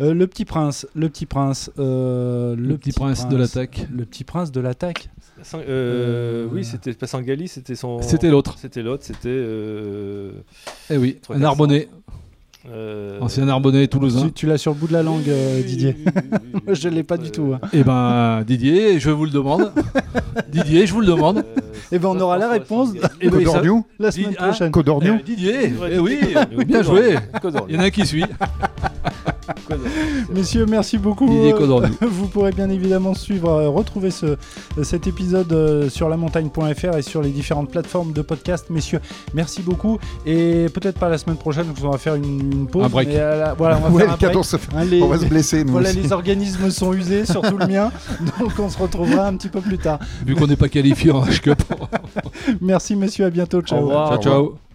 Euh, 0.00 0.14
le 0.14 0.26
petit 0.26 0.44
prince, 0.44 0.86
le 0.94 1.08
petit 1.08 1.26
prince, 1.26 1.70
euh, 1.78 2.56
Le, 2.56 2.76
petit 2.78 2.92
prince, 2.92 3.28
de 3.28 3.36
l'attaque. 3.36 3.86
le 3.94 4.04
petit 4.04 4.24
prince 4.24 4.50
de 4.52 4.60
l'attaque. 4.60 5.10
Euh, 5.54 5.62
Euh, 5.66 6.48
Oui, 6.52 6.64
c'était 6.64 6.92
pas 6.94 7.06
Sangali, 7.06 7.48
c'était 7.48 7.74
son. 7.74 8.00
C'était 8.02 8.30
l'autre. 8.30 8.56
C'était 8.58 8.82
l'autre, 8.82 9.04
c'était. 9.04 9.28
euh, 9.28 10.32
Eh 10.90 10.96
oui, 10.96 11.18
un 11.30 11.42
Arbonnais. 11.42 11.88
Euh, 12.70 13.18
Ancien 13.20 13.48
Arbonnais 13.48 13.88
toulousain. 13.88 14.26
Tu, 14.26 14.32
tu 14.32 14.46
l'as 14.46 14.58
sur 14.58 14.72
le 14.72 14.78
bout 14.78 14.86
de 14.86 14.92
la 14.92 15.02
langue, 15.02 15.28
euh, 15.28 15.62
Didier. 15.62 15.96
Moi, 16.52 16.62
Je 16.74 16.88
l'ai 16.88 17.02
pas 17.02 17.16
du 17.16 17.30
tout, 17.30 17.54
hein. 17.54 17.60
Eh 17.72 17.82
ben, 17.82 18.44
Didier, 18.46 19.00
je 19.00 19.10
vous 19.10 19.24
le 19.24 19.30
demande. 19.30 19.72
Didier, 20.48 20.86
je 20.86 20.92
vous 20.92 21.00
le 21.00 21.06
demande. 21.06 21.44
Eh 21.90 21.98
ben, 21.98 22.08
on 22.08 22.20
aura 22.20 22.38
la 22.38 22.48
réponse. 22.48 22.90
Eh 23.20 23.28
ben, 23.28 23.42
Codorniou. 23.42 23.84
La 23.98 24.10
semaine 24.12 24.34
prochaine. 24.34 24.70
Codorniou. 24.70 25.16
Eh, 25.18 25.22
Didier, 25.22 25.74
eh 25.90 25.98
oui, 25.98 26.18
bien 26.66 26.82
joué. 26.82 27.16
Il 27.68 27.74
y 27.74 27.78
en 27.78 27.80
a 27.80 27.84
un 27.86 27.90
qui 27.90 28.06
suit. 28.06 28.24
Messieurs, 30.32 30.66
merci 30.66 30.98
beaucoup. 30.98 31.26
Euh. 31.28 31.88
Vous 32.00 32.28
pourrez 32.28 32.52
bien 32.52 32.70
évidemment 32.70 33.14
suivre, 33.14 33.48
euh, 33.50 33.68
retrouver 33.68 34.10
ce, 34.10 34.36
cet 34.82 35.06
épisode 35.06 35.52
euh, 35.52 35.88
sur 35.88 36.08
lamontagne.fr 36.08 36.96
et 36.96 37.02
sur 37.02 37.22
les 37.22 37.30
différentes 37.30 37.70
plateformes 37.70 38.12
de 38.12 38.22
podcast. 38.22 38.66
Messieurs, 38.70 39.00
merci 39.34 39.62
beaucoup. 39.62 39.98
Et 40.26 40.66
peut-être 40.72 40.98
pas 40.98 41.08
la 41.08 41.18
semaine 41.18 41.36
prochaine, 41.36 41.66
parce 41.66 41.80
qu'on 41.80 41.90
va 41.90 41.98
faire 41.98 42.14
une, 42.14 42.52
une 42.52 42.66
pause. 42.66 42.84
Un 42.84 42.88
break. 42.88 43.08
la- 43.12 43.54
voilà, 43.54 43.78
on 43.78 43.88
va 43.88 43.88
Ouais, 43.92 43.98
faire 44.02 44.06
le 44.08 44.12
un 44.12 44.16
break. 44.16 44.20
cadeau 44.30 44.42
se 44.42 44.56
fait. 44.56 44.74
Hein, 44.76 44.84
les- 44.84 45.02
On 45.02 45.08
va 45.08 45.18
se 45.18 45.26
blesser, 45.26 45.64
nous 45.64 45.72
voilà, 45.72 45.90
aussi. 45.90 46.00
les 46.00 46.12
organismes 46.12 46.70
sont 46.70 46.92
usés, 46.92 47.26
surtout 47.26 47.56
le 47.58 47.66
mien. 47.66 47.90
Donc 48.40 48.52
on 48.58 48.68
se 48.68 48.78
retrouvera 48.78 49.26
un 49.26 49.36
petit 49.36 49.48
peu 49.48 49.60
plus 49.60 49.78
tard. 49.78 49.98
Vu 50.24 50.34
qu'on 50.34 50.46
n'est 50.46 50.56
pas 50.56 50.68
qualifié 50.68 51.10
en 51.10 51.22
H-Cup. 51.24 51.62
Merci 52.60 52.96
messieurs, 52.96 53.26
à 53.26 53.30
bientôt. 53.30 53.60
Ciao. 53.62 53.78
Au 53.78 53.82
revoir. 53.82 54.08
Ciao, 54.08 54.22
ciao. 54.22 54.71